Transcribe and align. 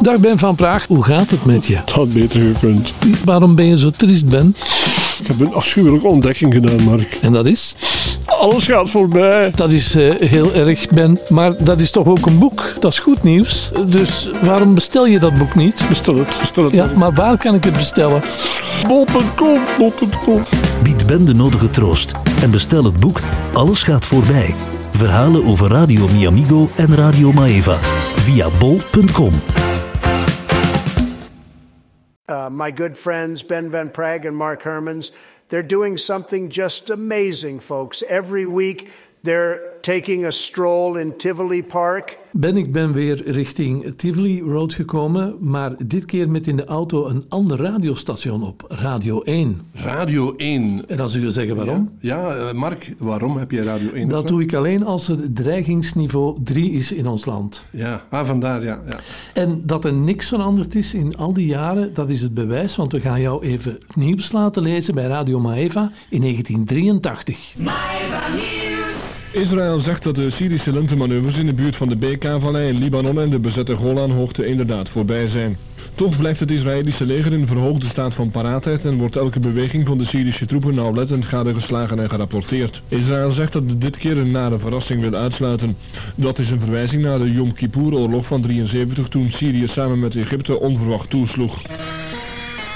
Dag 0.00 0.20
Ben 0.20 0.38
van 0.38 0.54
Praag, 0.54 0.86
hoe 0.86 1.04
gaat 1.04 1.30
het 1.30 1.44
met 1.44 1.66
je? 1.66 1.76
Het 1.76 1.90
had 1.90 2.12
beter 2.12 2.40
gekund. 2.54 2.92
Waarom 3.24 3.54
ben 3.54 3.64
je 3.64 3.78
zo 3.78 3.90
triest, 3.90 4.28
Ben? 4.28 4.56
Ik 5.20 5.26
heb 5.26 5.40
een 5.40 5.54
afschuwelijke 5.54 6.06
ontdekking 6.06 6.52
gedaan, 6.52 6.82
Mark. 6.82 7.18
En 7.22 7.32
dat 7.32 7.46
is? 7.46 7.74
Alles 8.24 8.66
gaat 8.66 8.90
voorbij. 8.90 9.52
Dat 9.54 9.72
is 9.72 9.94
eh, 9.94 10.10
heel 10.18 10.54
erg, 10.54 10.88
Ben. 10.88 11.18
Maar 11.28 11.64
dat 11.64 11.78
is 11.78 11.90
toch 11.90 12.06
ook 12.06 12.26
een 12.26 12.38
boek? 12.38 12.72
Dat 12.80 12.92
is 12.92 12.98
goed 12.98 13.22
nieuws. 13.22 13.70
Dus 13.86 14.30
waarom 14.42 14.74
bestel 14.74 15.06
je 15.06 15.18
dat 15.18 15.34
boek 15.34 15.54
niet? 15.54 15.82
Bestel 15.88 16.16
het, 16.16 16.36
bestel 16.40 16.64
het. 16.64 16.72
Ja, 16.72 16.84
Mark. 16.84 16.96
maar 16.96 17.12
waar 17.12 17.38
kan 17.38 17.54
ik 17.54 17.64
het 17.64 17.72
bestellen? 17.72 18.22
Bol.com, 18.86 19.60
bol.com. 19.78 20.42
Bied 20.82 21.06
Ben 21.06 21.24
de 21.24 21.34
nodige 21.34 21.70
troost 21.70 22.12
en 22.42 22.50
bestel 22.50 22.84
het 22.84 23.00
boek 23.00 23.20
Alles 23.52 23.82
gaat 23.82 24.04
voorbij. 24.04 24.54
Verhalen 24.92 25.44
over 25.44 25.70
Radio 25.70 26.08
Miamigo 26.12 26.70
en 26.76 26.94
Radio 26.94 27.32
Maeva 27.32 27.78
via 28.16 28.48
bol.com. 28.58 29.32
uh, 32.30 32.48
my 32.48 32.70
good 32.70 32.96
friends 32.96 33.42
Ben 33.42 33.70
Van 33.70 33.90
Praag 33.90 34.24
and 34.24 34.36
Mark 34.36 34.62
Hermans. 34.62 35.10
They're 35.48 35.62
doing 35.64 35.98
something 35.98 36.48
just 36.48 36.88
amazing, 36.90 37.58
folks. 37.58 38.04
Every 38.08 38.46
week 38.46 38.88
they're 39.24 39.74
taking 39.82 40.24
a 40.24 40.32
stroll 40.32 40.96
in 40.96 41.18
Tivoli 41.18 41.62
Park. 41.62 42.19
Ben, 42.32 42.56
ik 42.56 42.72
ben 42.72 42.92
weer 42.92 43.30
richting 43.30 43.92
Tivoli 43.96 44.42
Road 44.42 44.74
gekomen, 44.74 45.36
maar 45.40 45.74
dit 45.86 46.04
keer 46.04 46.30
met 46.30 46.46
in 46.46 46.56
de 46.56 46.64
auto 46.64 47.06
een 47.06 47.24
ander 47.28 47.58
radiostation 47.58 48.42
op, 48.42 48.64
Radio 48.68 49.22
1. 49.22 49.60
Radio 49.74 50.34
1. 50.36 50.88
En 50.88 50.96
dan 50.96 51.10
zul 51.10 51.22
je 51.22 51.30
zeggen 51.30 51.56
waarom? 51.56 51.90
Ja, 52.00 52.34
eh, 52.34 52.52
Mark, 52.52 52.94
waarom 52.98 53.36
heb 53.36 53.50
je 53.50 53.62
Radio 53.62 53.92
1? 53.92 54.08
Dat 54.08 54.28
doe 54.28 54.42
ik 54.42 54.54
alleen 54.54 54.84
als 54.84 55.08
er 55.08 55.32
dreigingsniveau 55.32 56.38
3 56.42 56.72
is 56.72 56.92
in 56.92 57.06
ons 57.06 57.24
land. 57.24 57.64
Ja, 57.70 58.04
ah, 58.10 58.26
vandaar, 58.26 58.64
ja. 58.64 58.80
ja. 58.88 58.98
En 59.34 59.62
dat 59.64 59.84
er 59.84 59.92
niks 59.92 60.28
veranderd 60.28 60.74
is 60.74 60.94
in 60.94 61.16
al 61.16 61.32
die 61.32 61.46
jaren, 61.46 61.94
dat 61.94 62.10
is 62.10 62.20
het 62.20 62.34
bewijs, 62.34 62.76
want 62.76 62.92
we 62.92 63.00
gaan 63.00 63.20
jou 63.20 63.44
even 63.44 63.78
nieuws 63.94 64.32
laten 64.32 64.62
lezen 64.62 64.94
bij 64.94 65.06
Radio 65.06 65.40
Maeva 65.40 65.92
in 66.08 66.20
1983. 66.20 67.54
Israël 69.32 69.78
zegt 69.78 70.02
dat 70.02 70.14
de 70.14 70.30
Syrische 70.30 70.72
lentemanoeuvres 70.72 71.36
in 71.36 71.46
de 71.46 71.54
buurt 71.54 71.76
van 71.76 71.88
de 71.88 71.96
Bekaa-vallei 71.96 72.68
in 72.68 72.78
Libanon 72.78 73.20
en 73.20 73.30
de 73.30 73.38
bezette 73.38 73.76
Golanhoogte 73.76 74.46
inderdaad 74.46 74.88
voorbij 74.88 75.26
zijn. 75.26 75.56
Toch 75.94 76.16
blijft 76.16 76.40
het 76.40 76.50
Israëlische 76.50 77.06
leger 77.06 77.32
in 77.32 77.46
verhoogde 77.46 77.86
staat 77.86 78.14
van 78.14 78.30
paraatheid 78.30 78.84
en 78.84 78.96
wordt 78.96 79.16
elke 79.16 79.40
beweging 79.40 79.86
van 79.86 79.98
de 79.98 80.04
Syrische 80.04 80.46
troepen 80.46 80.74
nauwlettend 80.74 81.24
gadegeslagen 81.24 81.98
en 81.98 82.10
gerapporteerd. 82.10 82.82
Israël 82.88 83.30
zegt 83.30 83.52
dat 83.52 83.62
het 83.66 83.80
dit 83.80 83.96
keer 83.96 84.18
een 84.18 84.30
nare 84.30 84.58
verrassing 84.58 85.00
wil 85.00 85.14
uitsluiten. 85.14 85.76
Dat 86.14 86.38
is 86.38 86.50
een 86.50 86.60
verwijzing 86.60 87.02
naar 87.02 87.18
de 87.18 87.32
Yom 87.32 87.52
Kippur-oorlog 87.52 88.26
van 88.26 88.42
73 88.42 89.08
toen 89.08 89.30
Syrië 89.30 89.68
samen 89.68 89.98
met 89.98 90.16
Egypte 90.16 90.60
onverwacht 90.60 91.10
toesloeg. 91.10 91.62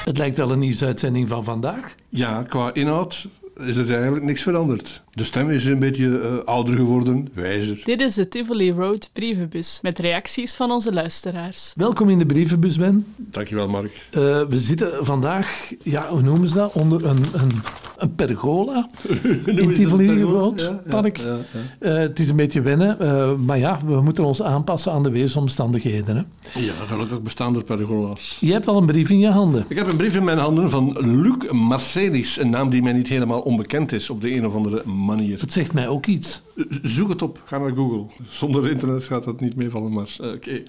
Het 0.05 0.19
lijkt 0.19 0.36
wel 0.36 0.52
een 0.52 0.58
nieuwsuitzending 0.58 1.28
van 1.28 1.44
vandaag. 1.44 1.94
ja, 2.08 2.42
qua 2.42 2.75
inhoud 2.75 3.28
is 3.56 3.77
er 3.77 3.91
eigenlijk 3.91 4.25
niks 4.25 4.42
veranderd. 4.42 5.03
De 5.15 5.25
stem 5.25 5.51
is 5.51 5.65
een 5.65 5.79
beetje 5.79 6.19
eh, 6.19 6.45
ouder 6.45 6.77
geworden, 6.77 7.29
wijzer. 7.34 7.81
Dit 7.84 8.01
is 8.01 8.15
de 8.15 8.29
Tivoli 8.29 8.73
Road 8.73 9.11
brievenbus 9.12 9.79
met 9.83 9.98
reacties 9.98 10.55
van 10.55 10.71
onze 10.71 10.93
luisteraars. 10.93 11.73
Welkom 11.77 12.09
in 12.11 12.19
de 12.19 12.27
brievenbus, 12.27 12.77
Ben. 12.77 13.06
Dankjewel, 13.17 13.69
Mark. 13.69 14.09
Eh, 14.11 14.21
we 14.48 14.59
zitten 14.59 15.05
vandaag, 15.05 15.73
ja, 15.83 16.09
hoe 16.09 16.23
noemen 16.23 16.48
ze 16.48 16.55
dat, 16.55 16.73
onder 16.73 17.05
een, 17.05 17.25
een, 17.33 17.51
een 17.97 18.15
pergola 18.15 18.89
in 19.45 19.75
Tivoli 19.75 20.23
Road 20.23 20.73
Park. 20.89 21.17
Ja, 21.17 21.25
ja. 21.27 21.39
Eh, 21.78 21.97
het 21.97 22.19
is 22.19 22.28
een 22.28 22.37
beetje 22.37 22.61
wennen, 22.61 23.01
eh, 23.01 23.34
maar 23.34 23.59
ja, 23.59 23.81
we 23.87 24.01
moeten 24.03 24.25
ons 24.25 24.43
aanpassen 24.43 24.93
aan 24.93 25.03
de 25.03 25.11
weersomstandigheden. 25.11 26.17
Hè. 26.17 26.61
ja, 26.61 26.73
gelukkig 26.87 27.23
bestaan 27.23 27.56
er 27.56 27.65
pergola's. 27.65 28.37
Je 28.41 28.53
hebt 28.53 28.69
al 28.69 28.77
een 28.77 28.87
brief 28.87 29.11
in 29.11 29.19
je 29.19 29.31
handen. 29.31 29.65
Ik 29.69 29.77
heb 29.77 29.87
een 29.87 29.97
brief 29.97 30.17
in 30.17 30.25
mijn 30.25 30.39
handen 30.39 30.71
van 30.71 30.97
Luc 31.01 31.51
Marcelis, 31.51 32.39
een 32.39 32.51
naam 32.51 32.71
die 32.71 32.83
mij 32.83 32.93
niet 32.93 33.09
helemaal 33.09 33.41
onbekend 33.41 33.93
is 33.93 34.11
op 34.11 34.21
de 34.21 34.34
een 34.34 34.47
of 34.47 34.55
andere 34.55 34.83
manier. 34.84 35.03
Het 35.41 35.53
zegt 35.53 35.72
mij 35.72 35.88
ook 35.88 36.06
iets. 36.06 36.42
Zoek 36.82 37.09
het 37.09 37.22
op, 37.22 37.42
ga 37.44 37.59
naar 37.59 37.75
Google. 37.75 38.06
Zonder 38.28 38.70
internet 38.70 39.04
gaat 39.04 39.25
dat 39.25 39.41
niet 39.41 39.56
meevallen, 39.56 39.92
maar 39.92 40.16
oké. 40.20 40.62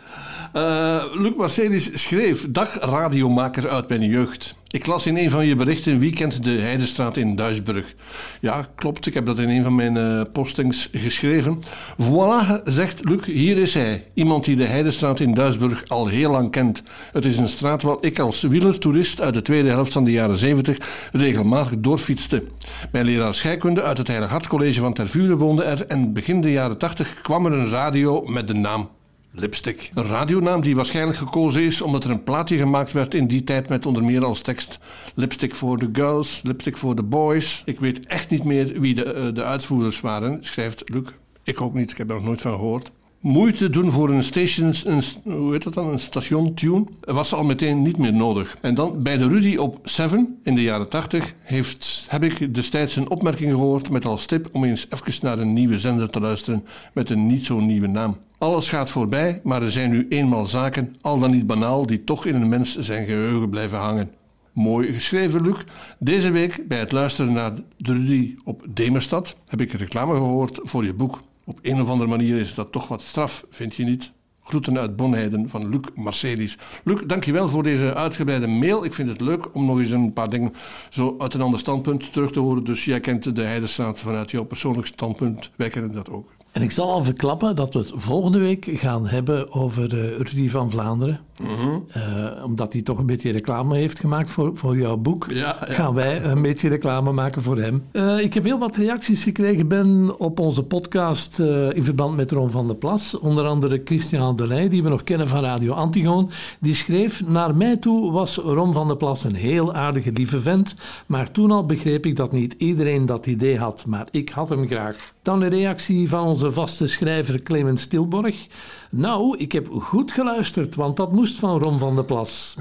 Eh, 0.54 1.04
Luc 1.14 1.36
Marcelis 1.36 2.02
schreef... 2.04 2.52
Dag 2.52 2.80
radiomaker 2.80 3.70
uit 3.70 3.90
mijn 3.90 4.06
jeugd. 4.06 4.56
Ik 4.76 4.86
las 4.86 5.06
in 5.06 5.18
een 5.18 5.30
van 5.30 5.46
je 5.46 5.56
berichten 5.56 6.00
weekend 6.00 6.44
de 6.44 6.50
Heidestraat 6.50 7.18
in 7.18 7.36
Duisburg. 7.36 7.94
Ja, 8.42 8.68
klopt, 8.76 9.08
ik 9.08 9.14
heb 9.14 9.26
dat 9.26 9.40
in 9.40 9.50
een 9.50 9.64
van 9.64 9.76
mijn 9.76 9.98
eh, 9.98 10.22
postings 10.34 10.90
geschreven. 10.92 11.60
Voilà, 12.02 12.64
zegt 12.64 13.10
Luc, 13.10 13.26
hier 13.26 13.58
is 13.58 13.74
hij. 13.74 14.04
Iemand 14.14 14.44
die 14.44 14.56
de 14.56 14.64
Heidestraat 14.64 15.20
in 15.20 15.34
Duisburg 15.34 15.88
al 15.88 16.08
heel 16.08 16.32
lang 16.32 16.52
kent. 16.52 16.84
Het 17.12 17.26
is 17.26 17.38
een 17.38 17.48
straat 17.48 17.82
waar 17.82 17.98
ik 18.02 18.20
als 18.20 18.42
wielertoerist 18.42 19.22
uit 19.22 19.34
de 19.34 19.42
tweede 19.42 19.70
helft 19.70 19.94
van 19.94 20.04
de 20.04 20.12
jaren 20.12 20.38
70 20.38 21.10
regelmatig 21.12 21.80
doorfietste. 21.80 22.44
Mijn 22.92 23.06
leraar 23.06 23.34
scheikunde 23.34 23.82
uit 23.82 23.98
het 23.98 24.08
Heilig 24.08 24.30
Hart 24.30 24.48
College 24.48 24.80
van 24.80 24.94
Tervuren 24.94 25.38
woonde 25.38 25.64
er 25.64 25.86
en 25.86 26.14
begin 26.14 26.42
de 26.42 26.52
jaren 26.52 26.78
80 26.78 27.22
kwam 27.22 27.46
er 27.46 27.54
een 27.54 27.70
radio 27.70 28.24
met 28.26 28.48
de 28.48 28.54
naam 28.54 28.90
Lipstick. 29.36 29.92
Een 29.94 30.04
radionaam 30.04 30.62
die 30.62 30.76
waarschijnlijk 30.76 31.18
gekozen 31.18 31.62
is 31.62 31.82
omdat 31.82 32.04
er 32.04 32.10
een 32.10 32.24
plaatje 32.24 32.58
gemaakt 32.58 32.92
werd 32.92 33.14
in 33.14 33.28
die 33.28 33.44
tijd 33.44 33.70
met 33.70 33.86
onder 33.86 34.04
meer 34.04 34.26
als 34.26 34.42
tekst 34.42 34.80
Lipstick 35.14 35.56
for 35.56 35.78
the 35.78 35.90
girls, 35.94 36.42
Lipstick 36.44 36.78
for 36.78 36.96
the 36.96 37.04
boys. 37.04 37.62
Ik 37.66 37.80
weet 37.80 38.06
echt 38.06 38.30
niet 38.30 38.44
meer 38.44 38.80
wie 38.80 38.96
de, 38.96 39.14
eh, 39.14 39.34
de 39.34 39.44
uitvoerders 39.44 40.02
waren, 40.02 40.38
schrijft 40.42 40.90
Luc. 40.90 41.08
Ik 41.44 41.62
ook 41.62 41.74
niet, 41.74 41.92
ik 41.92 41.98
heb 41.98 42.10
er 42.10 42.16
nog 42.16 42.24
nooit 42.24 42.42
van 42.42 42.52
gehoord. 42.52 42.92
Moeite 43.26 43.70
doen 43.70 43.92
voor 43.92 44.10
een 44.10 44.24
station, 44.24 44.74
een, 44.84 45.04
hoe 45.24 45.52
heet 45.52 45.74
dan, 45.74 45.88
een 45.88 46.00
station 46.00 46.54
tune, 46.54 46.86
was 47.02 47.34
al 47.34 47.44
meteen 47.44 47.82
niet 47.82 47.98
meer 47.98 48.14
nodig. 48.14 48.58
En 48.62 48.74
dan 48.74 49.04
bij 49.04 49.18
de 49.18 49.28
Rudy 49.28 49.56
op 49.56 49.80
7 49.84 50.40
in 50.44 50.56
de 50.56 50.62
jaren 50.62 50.90
80 50.90 51.34
heeft, 51.40 52.06
heb 52.10 52.24
ik 52.24 52.54
destijds 52.56 52.96
een 52.96 53.10
opmerking 53.10 53.52
gehoord 53.52 53.90
met 53.90 54.06
als 54.06 54.26
tip 54.26 54.50
om 54.52 54.64
eens 54.64 54.88
even 54.90 55.20
naar 55.22 55.40
een 55.40 55.54
nieuwe 55.54 55.80
zender 55.80 56.10
te 56.10 56.20
luisteren 56.20 56.66
met 56.94 57.10
een 57.10 57.28
niet 57.28 57.46
zo 57.46 57.60
nieuwe 57.60 57.88
naam. 57.88 58.18
Alles 58.38 58.70
gaat 58.70 58.90
voorbij, 58.90 59.42
maar 59.44 59.62
er 59.62 59.72
zijn 59.72 59.90
nu 59.90 60.06
eenmaal 60.10 60.46
zaken, 60.46 60.96
al 61.02 61.20
dan 61.20 61.32
niet 61.32 61.48
banaal, 61.48 61.86
die 61.86 62.04
toch 62.04 62.26
in 62.26 62.36
een 62.36 62.50
mens 62.50 62.78
zijn 62.78 63.06
geheugen 63.06 63.50
blijven 63.50 63.78
hangen. 63.78 64.12
Mooi 64.54 64.94
geschreven, 64.94 65.42
Luc. 65.42 65.64
Deze 66.00 66.32
week, 66.32 66.68
bij 66.68 66.80
het 66.80 66.92
luisteren 66.92 67.34
naar 67.34 67.52
de 67.78 67.94
Rudy 67.94 68.36
op 68.44 68.66
Demerstad, 68.70 69.36
heb 69.48 69.62
ik 69.62 69.72
reclame 69.72 70.14
gehoord 70.14 70.60
voor 70.64 70.86
je 70.86 70.94
boek. 70.94 71.22
Op 71.46 71.60
een 71.62 71.82
of 71.82 71.90
andere 71.90 72.10
manier 72.10 72.38
is 72.38 72.54
dat 72.54 72.72
toch 72.72 72.88
wat 72.88 73.02
straf, 73.02 73.46
vind 73.50 73.76
je 73.76 73.84
niet? 73.84 74.12
Groeten 74.42 74.78
uit 74.78 74.96
Bonheiden 74.96 75.50
van 75.50 75.70
Luc 75.70 75.82
Marcelis. 75.96 76.58
Luc, 76.84 77.02
dankjewel 77.08 77.48
voor 77.48 77.64
deze 77.64 77.94
uitgebreide 77.94 78.48
mail. 78.48 78.86
Ik 78.86 78.94
vind 78.94 79.10
het 79.10 79.22
leuk 79.22 79.56
om 79.56 79.66
nog 79.66 79.80
eens 79.80 79.92
een 79.92 80.14
paar 80.14 80.30
dingen 80.30 80.54
zo 80.90 81.16
uit 81.18 81.34
een 81.34 81.42
ander 81.42 81.60
standpunt 81.60 82.14
terug 82.14 82.32
te 82.32 82.40
horen. 82.40 82.64
Dus 82.64 82.86
jij 82.86 83.00
kent 83.00 83.36
de 83.36 83.42
Heidestraat 83.42 84.00
vanuit 84.00 84.32
jouw 84.32 84.44
persoonlijk 84.44 84.88
standpunt. 84.88 85.52
Wij 85.56 85.70
kennen 85.70 85.92
dat 85.92 86.10
ook. 86.10 86.34
En 86.52 86.62
ik 86.62 86.72
zal 86.72 86.92
al 86.92 87.04
verklappen 87.04 87.56
dat 87.56 87.74
we 87.74 87.80
het 87.80 87.92
volgende 87.96 88.40
week 88.40 88.68
gaan 88.74 89.08
hebben 89.08 89.54
over 89.54 89.88
Rudy 90.18 90.50
van 90.50 90.72
Vlaanderen. 90.72 91.20
Eh, 91.40 92.44
omdat 92.44 92.74
hij 92.74 92.82
toch 92.82 92.98
een 92.98 93.06
beetje 93.06 93.32
reclame 93.32 93.78
heeft 93.78 94.00
gemaakt 94.00 94.30
voor, 94.30 94.52
voor 94.54 94.78
jouw 94.78 94.98
boek. 94.98 95.26
Ja, 95.30 95.36
ja. 95.36 95.74
Gaan 95.74 95.94
wij 95.94 96.24
een 96.24 96.42
beetje 96.42 96.70
reclame 96.70 97.12
maken 97.12 97.42
voor 97.42 97.58
hem. 97.58 97.84
Eh, 97.92 98.20
ik 98.20 98.34
heb 98.34 98.44
heel 98.44 98.60
wat 98.60 98.76
reacties 98.76 99.24
gekregen, 99.24 99.68
Ben, 99.68 100.20
op 100.20 100.40
onze 100.40 100.64
podcast 100.64 101.40
eh, 101.40 101.74
in 101.74 101.84
verband 101.84 102.16
met 102.16 102.32
Ron 102.32 102.52
van 102.52 102.68
der 102.68 102.76
Plas. 102.76 103.20
Onder 103.20 103.46
andere 103.46 103.82
Christian 103.86 104.36
Delay, 104.36 104.70
die 104.70 104.84
we 104.84 104.90
nog 104.90 105.04
kennen 105.04 105.28
van 105.28 105.44
Radio 105.44 105.74
Antigoon. 105.74 106.30
Die 106.60 106.76
schreef, 106.76 107.28
naar 107.28 107.56
mij 107.56 107.78
toe 107.78 108.12
was 108.12 108.36
Ron 108.36 108.74
van 108.74 108.88
der 108.88 108.98
Plas 108.98 109.24
een 109.24 109.36
heel 109.36 109.74
aardige, 109.74 110.12
lieve 110.12 110.42
vent. 110.42 110.76
Maar 111.06 111.32
toen 111.32 111.52
al 111.52 111.66
begreep 111.66 112.06
ik 112.06 112.16
dat 112.16 112.32
niet 112.32 112.56
iedereen 112.58 113.06
dat 113.06 113.26
idee 113.26 113.58
had. 113.58 113.86
Maar 113.88 114.08
ik 114.12 114.30
had 114.30 114.50
hem 114.50 114.68
graag. 114.68 115.14
Dan 115.22 115.42
een 115.42 115.50
reactie 115.50 116.10
van 116.10 116.28
onze 116.28 116.52
vaste 116.52 116.88
schrijver 116.88 117.42
Clemens 117.42 117.82
Stilborg. 117.82 118.48
Nou, 118.92 119.38
ik 119.38 119.52
heb 119.52 119.68
goed 119.72 120.12
geluisterd, 120.12 120.76
want 120.76 120.98
dat 120.98 121.12
moest 121.12 121.40
van 121.40 121.62
Ron 121.62 121.80
van 121.80 121.96
der 121.96 122.06
Plas. 122.06 122.56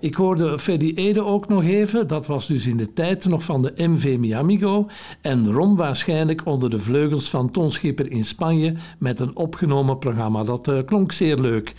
Ik 0.00 0.14
hoorde 0.14 0.58
Freddy 0.58 0.92
Ede 0.94 1.24
ook 1.24 1.48
nog 1.48 1.62
even. 1.62 2.06
Dat 2.06 2.26
was 2.26 2.46
dus 2.46 2.66
in 2.66 2.76
de 2.76 2.92
tijd 2.92 3.24
nog 3.24 3.42
van 3.42 3.62
de 3.62 3.72
MV 3.76 4.16
Miamigo. 4.18 4.86
En 5.20 5.52
Ron 5.52 5.76
waarschijnlijk 5.76 6.46
onder 6.46 6.70
de 6.70 6.78
vleugels 6.78 7.30
van 7.30 7.50
Ton 7.50 7.70
Schipper 7.70 8.10
in 8.10 8.24
Spanje 8.24 8.74
met 8.98 9.20
een 9.20 9.36
opgenomen 9.36 9.98
programma. 9.98 10.44
Dat 10.44 10.68
eh, 10.68 10.78
klonk 10.84 11.12
zeer 11.12 11.36
leuk. 11.36 11.74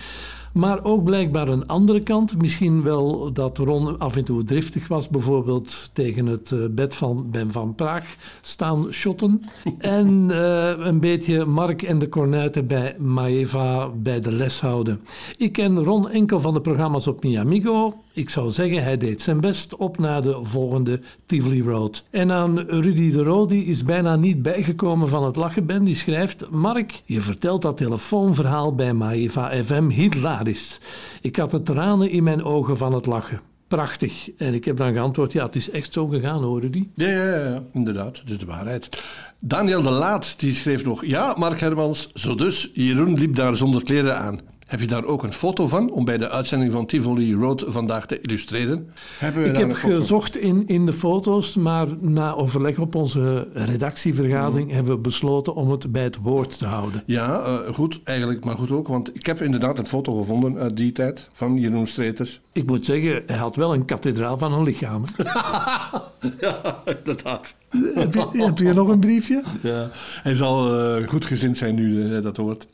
Maar 0.54 0.84
ook 0.84 1.04
blijkbaar 1.04 1.48
een 1.48 1.68
andere 1.68 2.01
kant. 2.01 2.38
Misschien 2.38 2.84
wel 2.84 3.34
dat 3.34 3.57
Ron 3.57 4.00
af 4.00 4.16
en 4.16 4.24
toe 4.24 4.44
driftig 4.44 4.88
was. 4.88 5.07
Bijvoorbeeld 5.07 5.90
tegen 5.94 6.25
het 6.25 6.51
eh, 6.51 6.60
bed 6.72 6.96
van 6.96 7.30
Ben 7.31 7.51
van 7.51 7.75
Praag 7.75 8.16
staan 8.42 8.88
shotten. 8.92 9.42
En 9.78 10.28
eh, 10.31 10.74
een 10.78 11.00
beetje 11.00 11.46
Mark 11.46 11.81
en 11.81 12.00
de 12.00 12.10
Cornuiten 12.10 12.68
bij 12.68 12.96
Maeva 13.00 13.90
bij 13.90 14.19
de 14.19 14.31
les 14.31 14.60
houden. 14.60 15.01
Ik 15.38 15.51
ken 15.51 15.84
Ron 15.84 16.10
enkel 16.10 16.40
van 16.40 16.54
de 16.54 16.62
programma's 16.62 17.07
op 17.07 17.24
Miamigo. 17.24 18.04
Ik 18.19 18.30
zou 18.30 18.51
zeggen, 18.51 18.83
hij 18.83 18.98
deed 18.98 19.21
zijn 19.21 19.39
best 19.39 19.75
op 19.75 19.98
naar 19.98 20.21
de 20.21 20.39
volgende 20.42 21.00
Tivoli 21.25 21.62
Road. 21.62 22.06
En 22.10 22.31
aan 22.31 22.60
Rudy 22.60 23.12
de 23.12 23.24
Roo, 23.24 23.45
die 23.45 23.66
is 23.66 23.83
bijna 23.83 24.16
niet 24.16 24.42
bijgekomen 24.42 25.10
van 25.10 25.24
het 25.24 25.36
lachen. 25.36 25.66
Ben 25.66 25.83
die 25.83 25.95
schrijft... 25.95 26.50
Mark, 26.50 27.01
je 27.06 27.21
vertelt 27.21 27.62
dat 27.62 27.77
telefoonverhaal 27.77 28.75
bij 28.75 28.94
Maeva 28.94 29.51
FM 29.63 29.89
hilarisch. 29.89 30.50
is. 30.50 30.80
Ik 31.21 31.36
had 31.36 31.51
de 31.51 31.62
tranen 31.62 32.10
in 32.10 32.24
mijn 32.24 32.44
ogen 32.44 32.77
van 32.77 32.94
het 32.94 33.06
lachen. 33.06 33.42
Prachtig. 33.68 34.30
En 34.38 34.54
ik 34.54 34.66
heb 34.66 34.77
dan 34.77 34.94
geantwoord, 34.94 35.31
ja, 35.31 35.45
het 35.45 35.56
is 35.56 35.69
echt 35.69 35.94
zo 35.94 36.07
gegaan, 36.07 36.44
hoorde 36.44 36.69
die. 36.69 36.92
Ja, 36.95 37.07
ja, 37.07 37.36
ja, 37.36 37.63
inderdaad. 37.74 38.21
Is 38.25 38.38
de 38.38 38.45
waarheid. 38.45 39.04
Daniel 39.39 39.81
de 39.81 39.92
Laat 39.92 40.39
die 40.39 40.54
schreef 40.54 40.86
nog... 40.86 41.06
Ja, 41.06 41.36
Mark 41.38 41.60
Hermans, 41.60 42.12
zo 42.13 42.36
dus. 42.36 42.69
Jeroen 42.74 43.13
liep 43.13 43.36
daar 43.36 43.56
zonder 43.56 43.83
kleren 43.83 44.18
aan. 44.18 44.39
Heb 44.69 44.80
je 44.80 44.88
daar 44.88 45.06
ook 45.06 45.24
een 45.24 45.33
foto 45.33 45.68
van 45.68 45.92
om 45.92 46.06
bij 46.06 46.18
de 46.18 46.30
uitzending 46.30 46.71
van 46.71 46.86
Tivoli 46.86 47.36
Road 47.36 47.63
vandaag 47.68 48.06
te 48.06 48.21
illustreren? 48.21 48.89
Hebben 49.18 49.44
we 49.44 49.50
Ik 49.50 49.57
heb 49.57 49.74
gezocht 49.74 50.38
in, 50.38 50.68
in 50.68 50.86
de 50.86 50.94
foto's, 50.94 51.56
maar 51.56 51.88
na 52.00 52.33
overleg 52.33 52.77
op 52.77 52.95
onze 52.95 53.48
redactievergadering 53.54 54.71
hebben 54.71 54.94
we 54.94 55.00
besloten 55.00 55.56
om 55.56 55.71
het 55.71 55.92
bij 55.92 56.04
het 56.04 56.18
woord 56.21 56.57
te 56.57 56.66
houden. 56.66 57.04
Ja, 57.06 57.42
eh, 57.42 57.74
goed, 57.74 58.00
eigenlijk, 58.04 58.45
maar 58.45 58.57
goed 58.57 58.71
ook. 58.71 58.88
Want 58.88 59.16
ik 59.16 59.25
heb 59.25 59.42
inderdaad 59.42 59.80
een 59.80 59.88
foto 59.88 60.18
gevonden 60.18 60.57
uit 60.57 60.77
die 60.77 60.92
tijd 60.92 61.30
van 61.31 61.57
Jeroen 61.57 61.88
Streeter. 61.88 62.39
Ik 62.51 62.66
moet 62.66 62.86
zeggen, 62.86 63.24
hij 63.25 63.38
had 63.38 63.56
wel 63.56 63.74
een 63.74 63.86
kathedraal 63.86 64.38
van 64.38 64.54
een 64.54 64.63
lichaam. 64.63 65.04
ja, 66.42 66.83
inderdaad. 66.86 67.56
Heb, 67.95 68.13
je, 68.13 68.44
heb 68.44 68.57
je 68.57 68.74
nog 68.74 68.88
een 68.88 69.00
briefje? 69.00 69.44
Ja, 69.62 69.89
hij 70.24 70.33
zal 70.36 70.80
eh, 70.80 71.07
goed 71.07 71.25
gezind 71.25 71.57
zijn 71.57 71.75
nu 71.75 72.16
eh, 72.16 72.24
dat 72.24 72.38
hoort. 72.38 72.68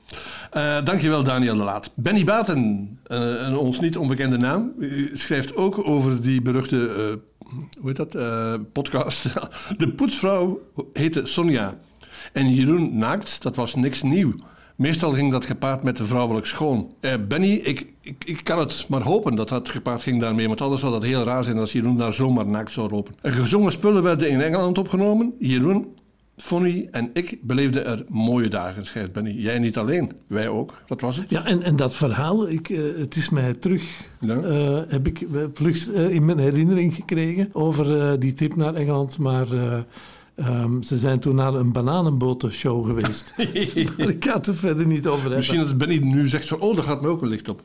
Eh, 0.51 0.83
dankjewel 0.83 1.23
Daniel 1.23 1.55
de 1.55 1.63
Laat. 1.63 1.91
Benny 1.95 2.23
Baten, 2.23 2.89
een 3.03 3.57
ons 3.57 3.79
niet 3.79 3.97
onbekende 3.97 4.37
naam, 4.37 4.71
schrijft 5.13 5.55
ook 5.55 5.87
over 5.87 6.21
die 6.21 6.41
beruchte 6.41 7.19
hoe 7.79 7.93
heet 7.93 7.95
dat, 7.95 8.17
podcast. 8.71 9.27
De 9.77 9.89
poetsvrouw 9.89 10.59
heette 10.93 11.25
Sonja. 11.25 11.77
En 12.33 12.53
Jeroen 12.53 12.97
Naakt, 12.97 13.41
dat 13.41 13.55
was 13.55 13.75
niks 13.75 14.01
nieuw. 14.01 14.33
Meestal 14.75 15.11
ging 15.11 15.31
dat 15.31 15.45
gepaard 15.45 15.83
met 15.83 15.97
de 15.97 16.05
vrouwelijk 16.05 16.45
schoon. 16.45 16.93
Eh, 16.99 17.11
Benny, 17.27 17.51
ik, 17.53 17.85
ik, 18.01 18.23
ik 18.25 18.43
kan 18.43 18.59
het 18.59 18.85
maar 18.89 19.01
hopen 19.01 19.35
dat 19.35 19.49
dat 19.49 19.69
gepaard 19.69 20.03
ging 20.03 20.21
daarmee, 20.21 20.47
want 20.47 20.61
anders 20.61 20.81
zou 20.81 20.93
dat 20.93 21.03
heel 21.03 21.23
raar 21.23 21.43
zijn 21.43 21.57
als 21.57 21.71
Jeroen 21.71 21.97
daar 21.97 22.13
zomaar 22.13 22.47
naakt 22.47 22.71
zou 22.71 22.89
lopen. 22.89 23.15
En 23.21 23.33
gezongen 23.33 23.71
spullen 23.71 24.03
werden 24.03 24.29
in 24.29 24.41
Engeland 24.41 24.77
opgenomen. 24.77 25.33
Jeroen, 25.39 25.87
Fonny 26.37 26.87
en 26.91 27.09
ik 27.13 27.37
beleefden 27.41 27.85
er 27.85 28.05
mooie 28.09 28.47
dagen, 28.47 28.85
schrijft 28.85 29.11
Benny. 29.11 29.31
Jij 29.31 29.59
niet 29.59 29.77
alleen, 29.77 30.11
wij 30.27 30.47
ook. 30.47 30.73
Dat 30.87 31.01
was 31.01 31.17
het. 31.17 31.29
Ja, 31.29 31.45
en, 31.45 31.61
en 31.63 31.75
dat 31.75 31.95
verhaal, 31.95 32.49
ik, 32.49 32.69
eh, 32.69 32.79
het 32.97 33.15
is 33.15 33.29
mij 33.29 33.53
terug, 33.53 33.83
Ja. 34.19 34.35
eh, 34.41 34.79
heb 34.87 35.07
ik 35.07 35.21
eh, 35.21 36.09
in 36.09 36.25
mijn 36.25 36.37
herinnering 36.39 36.93
gekregen 36.95 37.49
over 37.53 38.19
die 38.19 38.33
trip 38.33 38.55
naar 38.55 38.73
Engeland. 38.73 39.17
Maar 39.17 39.47
eh, 40.35 40.47
ehm, 40.47 40.81
ze 40.81 40.97
zijn 40.97 41.19
toen 41.19 41.35
naar 41.35 41.53
een 41.53 41.71
bananenbotenshow 41.71 42.85
geweest. 42.85 43.33
maar 43.97 44.09
ik 44.09 44.25
ga 44.25 44.33
het 44.33 44.47
er 44.47 44.55
verder 44.55 44.87
niet 44.87 45.07
over 45.07 45.19
hebben. 45.19 45.37
Misschien 45.37 45.59
dat 45.59 45.77
Benny 45.77 45.97
nu 45.97 46.27
zegt 46.27 46.47
van, 46.47 46.59
oh, 46.59 46.75
daar 46.75 46.83
gaat 46.83 47.01
me 47.01 47.07
ook 47.07 47.21
een 47.21 47.27
licht 47.27 47.49
op. 47.49 47.61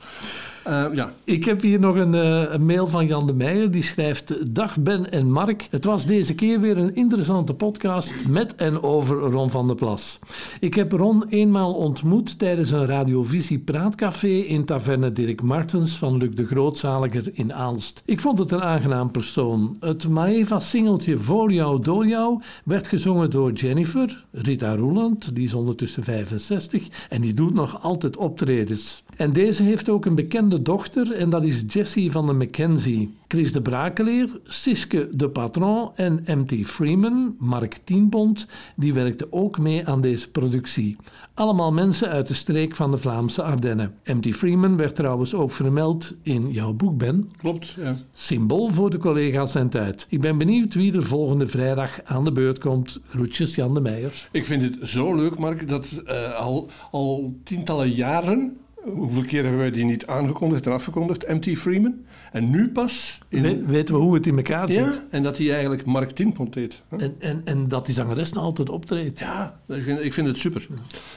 Eh, 0.62 0.84
ja, 0.92 1.12
Ik 1.24 1.44
heb 1.44 1.60
hier 1.60 1.80
nog 1.80 1.96
een, 1.96 2.14
eh, 2.14 2.52
een 2.52 2.66
mail 2.66 2.86
van 2.86 3.06
Jan 3.06 3.26
de 3.26 3.32
Meijer. 3.32 3.70
Die 3.70 3.82
schrijft: 3.82 4.54
Dag 4.54 4.78
Ben 4.78 5.10
en 5.10 5.30
Mark. 5.30 5.68
Het 5.70 5.84
was 5.84 6.06
deze 6.06 6.34
keer 6.34 6.60
weer 6.60 6.76
een 6.76 6.94
interessante 6.94 7.54
podcast 7.54 8.26
met 8.28 8.54
en 8.54 8.82
over 8.82 9.16
Ron 9.16 9.50
van 9.50 9.66
der 9.66 9.76
Plas. 9.76 10.18
Ik 10.60 10.74
heb 10.74 10.92
Ron 10.92 11.24
eenmaal 11.28 11.74
ontmoet 11.74 12.38
tijdens 12.38 12.70
een 12.70 12.86
radiovisie 12.86 13.58
praatcafé 13.58 14.28
in 14.28 14.64
taverne 14.64 15.12
Dirk 15.12 15.42
Martens 15.42 15.96
van 15.96 16.16
Luc 16.16 16.34
de 16.34 16.46
Grootzaliger 16.46 17.30
in 17.32 17.52
Aalst. 17.54 18.02
Ik 18.04 18.20
vond 18.20 18.38
het 18.38 18.52
een 18.52 18.62
aangenaam 18.62 19.10
persoon. 19.10 19.76
Het 19.80 20.08
Maeva-singeltje 20.08 21.18
Voor 21.18 21.52
jou, 21.52 21.82
door 21.82 22.06
jou 22.06 22.42
werd 22.64 22.88
gezongen 22.88 23.30
door 23.30 23.52
Jennifer, 23.52 24.24
Rita 24.32 24.76
Roeland, 24.76 25.34
die 25.34 25.44
is 25.44 25.54
ondertussen 25.54 26.04
65 26.04 27.06
en 27.08 27.20
die 27.20 27.34
doet 27.34 27.54
nog 27.54 27.82
altijd 27.82 28.16
optredens. 28.16 29.02
En 29.20 29.32
deze 29.32 29.62
heeft 29.62 29.88
ook 29.88 30.06
een 30.06 30.14
bekende 30.14 30.62
dochter 30.62 31.12
en 31.12 31.30
dat 31.30 31.44
is 31.44 31.64
Jessie 31.68 32.12
van 32.12 32.26
de 32.26 32.32
Mackenzie. 32.32 33.14
Chris 33.28 33.52
de 33.52 33.62
Brakeleer, 33.62 34.40
Siske 34.44 35.08
de 35.12 35.28
Patron 35.28 35.90
en 35.94 36.24
MT 36.26 36.66
Freeman, 36.66 37.34
Mark 37.38 37.78
Tienbond, 37.84 38.46
die 38.76 38.94
werkten 38.94 39.26
ook 39.32 39.58
mee 39.58 39.86
aan 39.86 40.00
deze 40.00 40.30
productie. 40.30 40.96
Allemaal 41.34 41.72
mensen 41.72 42.08
uit 42.08 42.26
de 42.26 42.34
streek 42.34 42.76
van 42.76 42.90
de 42.90 42.98
Vlaamse 42.98 43.42
Ardennen. 43.42 43.94
MT 44.04 44.34
Freeman 44.34 44.76
werd 44.76 44.94
trouwens 44.94 45.34
ook 45.34 45.52
vermeld 45.52 46.14
in 46.22 46.50
jouw 46.50 46.72
boek, 46.72 46.98
Ben. 46.98 47.28
klopt. 47.36 47.70
Ja. 47.70 47.94
Symbool 48.12 48.68
voor 48.68 48.90
de 48.90 48.98
collega's 48.98 49.54
en 49.54 49.68
tijd. 49.68 50.06
Ik 50.08 50.20
ben 50.20 50.38
benieuwd 50.38 50.74
wie 50.74 50.94
er 50.94 51.04
volgende 51.06 51.48
vrijdag 51.48 52.00
aan 52.04 52.24
de 52.24 52.32
beurt 52.32 52.58
komt. 52.58 53.00
Groetjes 53.08 53.54
Jan 53.54 53.74
de 53.74 53.80
Meijer. 53.80 54.28
Ik 54.32 54.44
vind 54.44 54.62
het 54.62 54.76
zo 54.88 55.14
leuk, 55.14 55.38
Mark, 55.38 55.68
dat 55.68 56.02
eh, 56.06 56.34
al, 56.34 56.70
al 56.90 57.34
tientallen 57.44 57.90
jaren... 57.90 58.56
Hoeveel 58.84 59.22
keer 59.24 59.40
hebben 59.42 59.60
wij 59.60 59.70
die 59.70 59.84
niet 59.84 60.06
aangekondigd 60.06 60.66
en 60.66 60.72
afgekondigd? 60.72 61.28
MT 61.28 61.58
Freeman. 61.58 61.94
En 62.32 62.50
nu 62.50 62.68
pas... 62.68 63.18
In, 63.28 63.42
We- 63.42 63.64
weten 63.66 63.94
we 63.94 64.00
hoe 64.00 64.14
het 64.14 64.26
in 64.26 64.36
elkaar 64.36 64.68
zit? 64.70 64.94
ja, 64.94 65.04
en 65.10 65.22
dat 65.22 65.38
hij 65.38 65.50
eigenlijk 65.52 65.84
Mark 65.84 66.10
Tienpont 66.10 66.54
heet. 66.54 66.82
hè? 66.88 66.96
En, 66.96 67.14
en, 67.18 67.42
en 67.44 67.68
dat 67.68 67.86
die 67.86 67.94
zangeres 67.94 68.32
nou 68.32 68.44
altijd 68.44 68.70
optreedt. 68.70 69.18
Ja, 69.18 69.60
ik 69.68 69.82
vind, 69.82 70.04
ik 70.04 70.12
vind 70.12 70.26
het 70.26 70.36
super. 70.38 70.66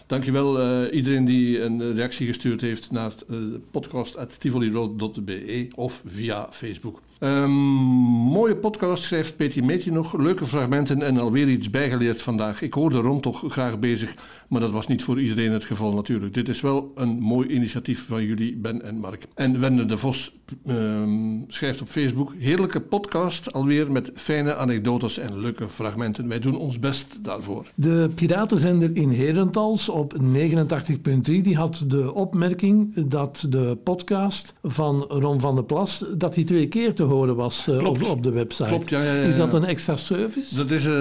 Dankjewel 0.08 0.62
uh, 0.86 0.94
iedereen 0.96 1.26
die 1.26 1.62
een 1.62 1.94
reactie 1.96 2.28
gestuurd 2.28 2.62
heeft 2.62 2.92
naar 2.92 3.12
uh, 3.30 3.38
podcast.tivoliroad.be 3.72 5.68
of 5.76 6.02
via 6.06 6.48
Facebook. 6.52 7.02
Um, 7.24 7.52
mooie 7.52 8.56
podcast, 8.56 9.04
schrijft 9.04 9.36
Petty 9.36 9.60
Meetje 9.60 9.92
nog. 9.92 10.18
Leuke 10.18 10.46
fragmenten 10.46 11.02
en 11.02 11.18
alweer 11.18 11.48
iets 11.48 11.70
bijgeleerd 11.70 12.22
vandaag. 12.22 12.62
Ik 12.62 12.74
hoorde 12.74 12.98
Ron 12.98 13.22
toch 13.22 13.44
graag 13.48 13.80
bezig, 13.80 14.14
maar 14.48 14.62
dat 14.62 14.72
was 14.72 14.88
niet 14.88 15.04
voor 15.04 15.22
iedereen 15.22 15.52
het 15.52 15.66
geval 15.66 15.94
natuurlijk. 15.94 16.34
Dit 16.34 16.50
is 16.50 16.62
wel 16.62 16.92
een 16.96 17.20
mooi 17.20 17.48
initiatief 17.48 18.08
van 18.08 18.24
jullie, 18.24 18.56
Ben 18.56 18.82
en 18.82 18.98
Mark. 19.00 19.26
En 19.36 19.60
Wende 19.60 19.86
de 19.86 19.98
Vos 19.98 20.36
um, 20.68 21.46
schrijft 21.48 21.82
op 21.82 21.88
Facebook... 21.88 22.34
Heerlijke 22.38 22.82
podcast, 22.82 23.54
alweer 23.54 23.92
met 23.92 24.12
fijne 24.14 24.56
anekdotes 24.56 25.18
en 25.18 25.40
leuke 25.40 25.70
fragmenten. 25.70 26.28
Wij 26.28 26.40
doen 26.40 26.58
ons 26.58 26.80
best 26.80 27.24
daarvoor. 27.24 27.66
De 27.76 28.10
Piratenzender 28.16 28.96
in 28.96 29.10
Herentals 29.10 29.90
op 29.90 30.16
89.3 30.22 31.22
die 31.24 31.56
had 31.56 31.84
de 31.88 32.14
opmerking 32.14 33.08
dat 33.08 33.46
de 33.50 33.78
podcast 33.84 34.54
van 34.64 35.02
Ron 35.02 35.40
van 35.40 35.56
der 35.56 35.64
Plas... 35.64 36.06
dat 36.18 36.34
die 36.34 36.44
twee 36.44 36.68
keer 36.68 36.94
te 36.94 37.04
horen 37.04 37.13
was 37.36 37.68
uh, 37.70 37.86
op, 37.86 38.04
op, 38.04 38.24
de 38.24 38.32
website. 38.32 38.70
Klopt, 38.70 38.90
ja, 38.90 39.04
ja, 39.04 39.14
ja, 39.14 39.22
Is 39.22 39.36
dat 39.36 39.54
een 39.54 39.66
extra 39.66 39.98
service? 39.98 40.56
Dat 40.56 40.72
is 40.72 40.86
uh, 40.86 40.94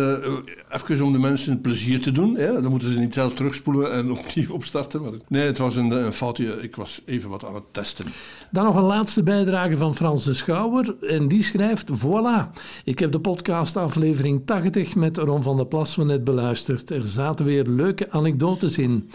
even 0.70 1.04
om 1.04 1.12
de 1.12 1.18
mensen 1.18 1.60
plezier 1.60 2.00
te 2.00 2.12
doen. 2.12 2.36
Hè? 2.36 2.60
Dan 2.60 2.70
moeten 2.70 2.88
ze 2.88 2.98
niet 2.98 3.14
zelf 3.14 3.34
terugspoelen 3.34 3.92
en 3.92 4.10
opnieuw 4.10 4.52
opstarten. 4.58 5.02
Maar... 5.02 5.12
Nee, 5.28 5.46
het 5.46 5.58
was 5.58 5.76
een, 5.76 5.90
een, 5.90 6.12
foutje. 6.12 6.62
Ik 6.62 6.76
was 6.76 7.02
even 7.04 7.30
wat 7.30 7.44
aan 7.44 7.54
het 7.54 7.64
testen. 7.70 8.06
Dan 8.50 8.64
nog 8.64 8.76
een 8.76 8.82
laatste 8.82 9.22
bijdrage 9.22 9.76
van 9.76 9.94
Frans 9.94 10.24
de 10.24 10.34
Schouwer. 10.34 10.94
En 11.00 11.28
die 11.28 11.42
schrijft, 11.42 11.90
voilà, 11.90 12.60
ik 12.84 12.98
heb 12.98 13.12
de 13.12 13.20
podcast 13.20 13.76
aflevering 13.76 14.42
80 14.46 14.94
met 14.94 15.16
Ron 15.16 15.42
van 15.42 15.56
der 15.56 15.66
Plas 15.66 15.94
van 15.94 16.06
net 16.06 16.24
beluisterd. 16.24 16.90
Er 16.90 17.06
zaten 17.06 17.44
weer 17.44 17.64
leuke 17.64 18.10
anekdotes 18.10 18.78
in. 18.78 19.08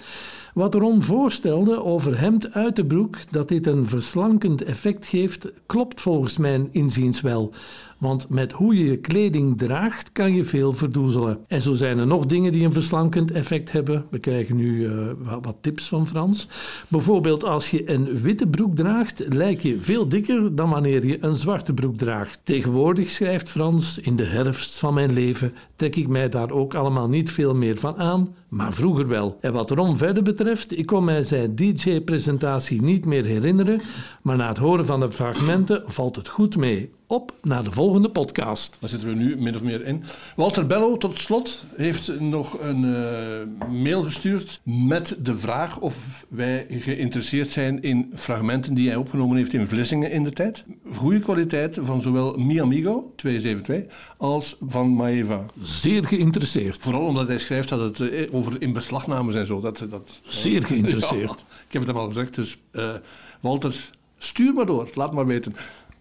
Wat 0.57 0.73
Ron 0.73 1.03
voorstelde 1.03 1.83
over 1.83 2.19
hemd 2.19 2.53
uit 2.53 2.75
de 2.75 2.85
broek, 2.85 3.17
dat 3.31 3.47
dit 3.47 3.67
een 3.67 3.87
verslankend 3.87 4.63
effect 4.63 5.05
geeft, 5.05 5.47
klopt 5.65 6.01
volgens 6.01 6.37
mijn 6.37 6.69
inziens 6.71 7.21
wel. 7.21 7.53
Want 7.97 8.29
met 8.29 8.51
hoe 8.51 8.77
je 8.77 8.85
je 8.85 8.97
kleding 8.97 9.57
draagt, 9.57 10.11
kan 10.11 10.33
je 10.33 10.43
veel 10.43 10.73
verdoezelen. 10.73 11.39
En 11.47 11.61
zo 11.61 11.73
zijn 11.73 11.97
er 11.97 12.07
nog 12.07 12.25
dingen 12.25 12.51
die 12.51 12.65
een 12.65 12.73
verslankend 12.73 13.31
effect 13.31 13.71
hebben. 13.71 14.05
We 14.09 14.19
krijgen 14.19 14.55
nu 14.55 14.89
wat, 15.17 15.45
wat, 15.45 15.55
tips 15.61 15.87
van 15.87 16.07
Frans. 16.07 16.47
Bijvoorbeeld 16.87 17.43
als 17.43 17.71
je 17.71 17.91
een 17.91 18.21
witte 18.21 18.47
broek 18.47 18.75
draagt, 18.75 19.23
lijk 19.27 19.61
je 19.61 19.79
veel 19.79 20.09
dikker 20.09 20.55
dan 20.55 20.69
wanneer 20.69 21.05
je 21.05 21.17
een 21.21 21.35
zwarte 21.35 21.73
broek 21.73 21.97
draagt. 21.97 22.39
Tegenwoordig, 22.43 23.09
schrijft 23.09 23.49
Frans, 23.49 23.99
in 23.99 24.15
de 24.15 24.25
herfst 24.25 24.79
van 24.79 24.93
mijn 24.93 25.13
leven 25.13 25.53
trek 25.75 25.95
ik 25.95 26.07
mij 26.07 26.29
daar 26.29 26.51
ook 26.51 26.73
allemaal 26.73 27.09
niet 27.09 27.31
veel 27.31 27.55
meer 27.55 27.77
van 27.77 27.95
aan, 27.97 28.35
maar 28.47 28.73
vroeger 28.73 29.07
wel. 29.07 29.37
En 29.41 29.53
wat 29.53 29.71
Ron 29.71 29.97
verder 29.97 30.23
betreft, 30.23 30.77
ik 30.77 30.85
kon 30.85 31.03
mij 31.03 31.23
zijn 31.23 31.55
DJ-presentatie 31.55 32.81
niet 32.81 33.05
meer 33.05 33.25
herinneren, 33.25 33.81
maar 34.21 34.37
na 34.37 34.47
het 34.47 34.57
horen 34.57 34.85
van 34.85 34.99
de 34.99 35.11
fragmenten 35.11 35.83
valt 35.85 36.15
het 36.15 36.27
goed 36.27 36.57
mee. 36.57 36.91
Op 37.09 37.33
naar 37.41 37.63
de 37.63 37.71
volgende 37.71 38.09
podcast. 38.09 38.77
Daar 38.79 38.89
zitten 38.89 39.09
we 39.09 39.15
nu 39.15 39.37
min 39.37 39.55
of 39.55 39.61
meer 39.61 39.85
in. 39.85 40.03
Walter 40.35 40.67
Bello, 40.67 40.97
tot 40.97 41.19
slot, 41.19 41.63
heeft 41.75 42.19
nog 42.19 42.61
een 42.61 42.83
uh, 42.83 43.69
mail 43.71 44.03
gestuurd 44.03 44.59
met 44.63 45.17
de 45.23 45.37
vraag 45.37 45.79
of 45.79 46.25
wij 46.29 46.65
geïnteresseerd 46.69 47.51
zijn 47.51 47.81
in 47.81 48.11
fragmenten 48.15 48.73
die 48.73 48.87
hij 48.87 48.97
opgenomen 48.97 49.37
heeft 49.37 49.53
in 49.53 49.67
Vlissingen 49.67 50.11
in 50.11 50.23
de 50.23 50.31
tijd. 50.31 50.65
Goede 50.93 51.19
kwaliteit 51.19 51.79
van 51.81 52.01
zowel 52.01 52.37
Mi 52.37 52.61
Amigo 52.61 53.11
272 53.15 53.95
als 54.17 54.57
van 54.61 54.95
Maeva. 54.95 55.45
Zeer 55.61 56.03
geïnteresseerd. 56.05 56.77
Vooral 56.77 57.05
omdat 57.05 57.27
hij 57.27 57.39
schrijft 57.39 57.69
dat 57.69 57.79
het 57.79 57.99
uh, 57.99 58.33
over 58.33 58.61
inbeslagnames 58.61 59.35
en 59.35 59.45
zo. 59.45 59.59
Dat, 59.59 59.85
dat, 59.89 60.21
Zeer 60.25 60.63
geïnteresseerd. 60.71 61.39
Ja, 61.39 61.55
ik 61.67 61.73
heb 61.73 61.81
het 61.81 61.91
hem 61.91 62.01
al 62.01 62.07
gezegd, 62.07 62.35
dus 62.35 62.57
uh, 62.71 62.93
Walter, 63.39 63.89
stuur 64.17 64.53
maar 64.53 64.65
door, 64.65 64.89
laat 64.93 65.13
maar 65.13 65.25
weten. 65.25 65.55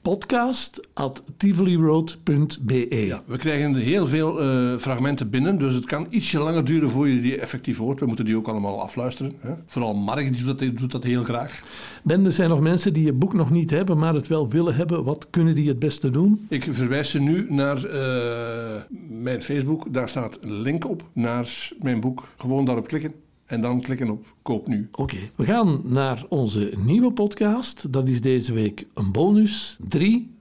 podcast.tivoliroad.be. 0.07 3.07
Ja, 3.07 3.23
we 3.27 3.37
krijgen 3.37 3.75
heel 3.75 4.07
veel 4.07 4.41
eh, 4.41 4.77
fragmenten 4.79 5.31
binnen, 5.31 5.59
dus 5.59 5.75
het 5.75 5.87
kan 5.87 6.07
ietsje 6.11 6.39
langer 6.39 6.65
duren 6.65 6.91
voor 6.91 7.09
je 7.09 7.21
die 7.21 7.41
effectief 7.41 7.79
hoort. 7.79 8.01
We 8.01 8.07
moeten 8.07 8.25
die 8.25 8.37
ook 8.37 8.49
allemaal 8.49 8.81
afluisteren. 8.81 9.33
Hè? 9.41 9.53
Vooral 9.67 9.95
Mark 9.95 10.33
die 10.33 10.45
doet, 10.45 10.59
dat, 10.59 10.77
doet 10.77 10.93
dat 10.93 11.05
heel 11.05 11.25
graag. 11.25 11.61
Ben, 12.03 12.25
er 12.25 12.33
zijn 12.33 12.49
nog 12.49 12.61
mensen 12.61 12.93
die 12.93 13.05
je 13.05 13.13
boek 13.13 13.35
nog 13.35 13.51
niet 13.51 13.71
hebben, 13.71 13.99
maar 13.99 14.15
het 14.15 14.27
wel 14.27 14.49
willen 14.49 14.75
hebben. 14.75 15.05
Wat 15.05 15.27
kunnen 15.31 15.55
die 15.55 15.69
het 15.69 15.79
beste 15.79 16.11
doen? 16.11 16.47
Ik 16.49 16.67
verwijs 16.71 17.11
ze 17.11 17.21
nu 17.21 17.47
naar 17.49 17.85
eh, 17.85 18.81
mijn 19.09 19.43
Facebook. 19.43 19.93
Daar 19.93 20.09
staat 20.09 20.39
een 20.41 20.61
link 20.61 20.89
op 20.89 21.03
naar 21.13 21.71
mijn 21.83 22.01
boek. 22.01 22.29
Gewoon 22.37 22.65
daarop 22.65 22.89
klikken 22.89 23.13
en 23.47 23.61
dan 23.61 23.81
klikken 23.81 24.11
op 24.11 24.27
koop 24.43 24.67
nu. 24.67 24.89
Oké, 24.93 25.17
we 25.35 25.45
gaan 25.45 25.81
naar 25.85 26.25
onze 26.29 26.73
nieuwe 26.77 27.13
podcast. 27.13 27.93
Dat 27.93 28.09
is 28.09 28.21
deze 28.21 28.53
week 28.53 28.87
een 28.95 29.13
bonus. 29.13 29.77
3, 29.89 30.35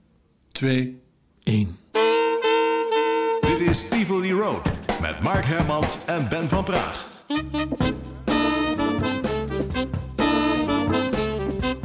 2, 0.48 1.00
1. 1.42 1.76
Dit 3.40 3.60
is 3.60 3.88
Tivoli 3.88 4.32
Road 4.32 4.62
met 5.00 5.22
Mark 5.22 5.44
Hermans 5.44 6.04
en 6.06 6.28
Ben 6.28 6.48
van 6.48 6.64
Praag. 6.64 7.08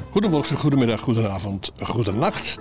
Goedemorgen, 0.10 0.58
goedemiddag, 0.58 1.00
goedenavond, 1.00 1.72
goedenacht. 1.80 2.58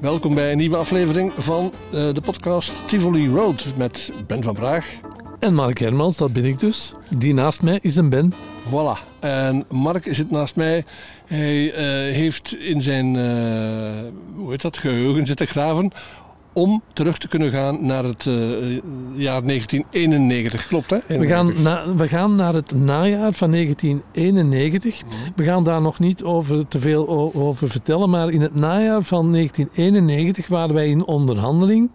Welkom 0.00 0.34
bij 0.34 0.52
een 0.52 0.58
nieuwe 0.58 0.76
aflevering 0.76 1.32
van 1.32 1.64
uh, 1.64 1.90
de 2.14 2.20
podcast 2.20 2.88
Tivoli 2.88 3.28
Road 3.28 3.66
met 3.76 4.12
Ben 4.26 4.42
van 4.42 4.54
Praag. 4.54 5.00
En 5.38 5.54
Mark 5.54 5.78
Hermans, 5.78 6.16
dat 6.16 6.32
ben 6.32 6.44
ik 6.44 6.58
dus. 6.58 6.94
Die 7.08 7.34
naast 7.34 7.62
mij 7.62 7.78
is 7.82 7.96
een 7.96 8.08
Ben. 8.08 8.32
Voilà. 8.68 9.18
En 9.20 9.64
Mark 9.70 10.08
zit 10.10 10.30
naast 10.30 10.56
mij. 10.56 10.84
Hij 11.26 11.64
uh, 11.64 12.14
heeft 12.14 12.56
in 12.58 12.82
zijn 12.82 13.14
uh, 13.14 13.22
hoe 14.34 14.50
heet 14.50 14.62
dat, 14.62 14.78
geheugen 14.78 15.26
zitten 15.26 15.46
graven 15.46 15.92
om 16.52 16.82
terug 16.92 17.18
te 17.18 17.28
kunnen 17.28 17.50
gaan 17.50 17.86
naar 17.86 18.04
het 18.04 18.24
uh, 18.24 18.34
jaar 19.14 19.42
1991. 19.42 20.66
Klopt, 20.66 20.90
hè? 20.90 21.18
We 21.18 21.26
gaan, 21.26 21.62
na, 21.62 21.94
we 21.94 22.08
gaan 22.08 22.34
naar 22.34 22.54
het 22.54 22.74
najaar 22.74 23.32
van 23.32 23.50
1991. 23.50 25.02
Mm 25.02 25.10
-hmm. 25.10 25.32
We 25.36 25.44
gaan 25.44 25.64
daar 25.64 25.80
nog 25.80 25.98
niet 25.98 26.22
over 26.24 26.68
te 26.68 26.78
veel 26.78 27.08
over 27.34 27.68
vertellen, 27.68 28.10
maar 28.10 28.30
in 28.30 28.40
het 28.40 28.54
najaar 28.54 29.02
van 29.02 29.32
1991 29.32 30.48
waren 30.48 30.74
wij 30.74 30.88
in 30.88 31.04
onderhandeling 31.04 31.90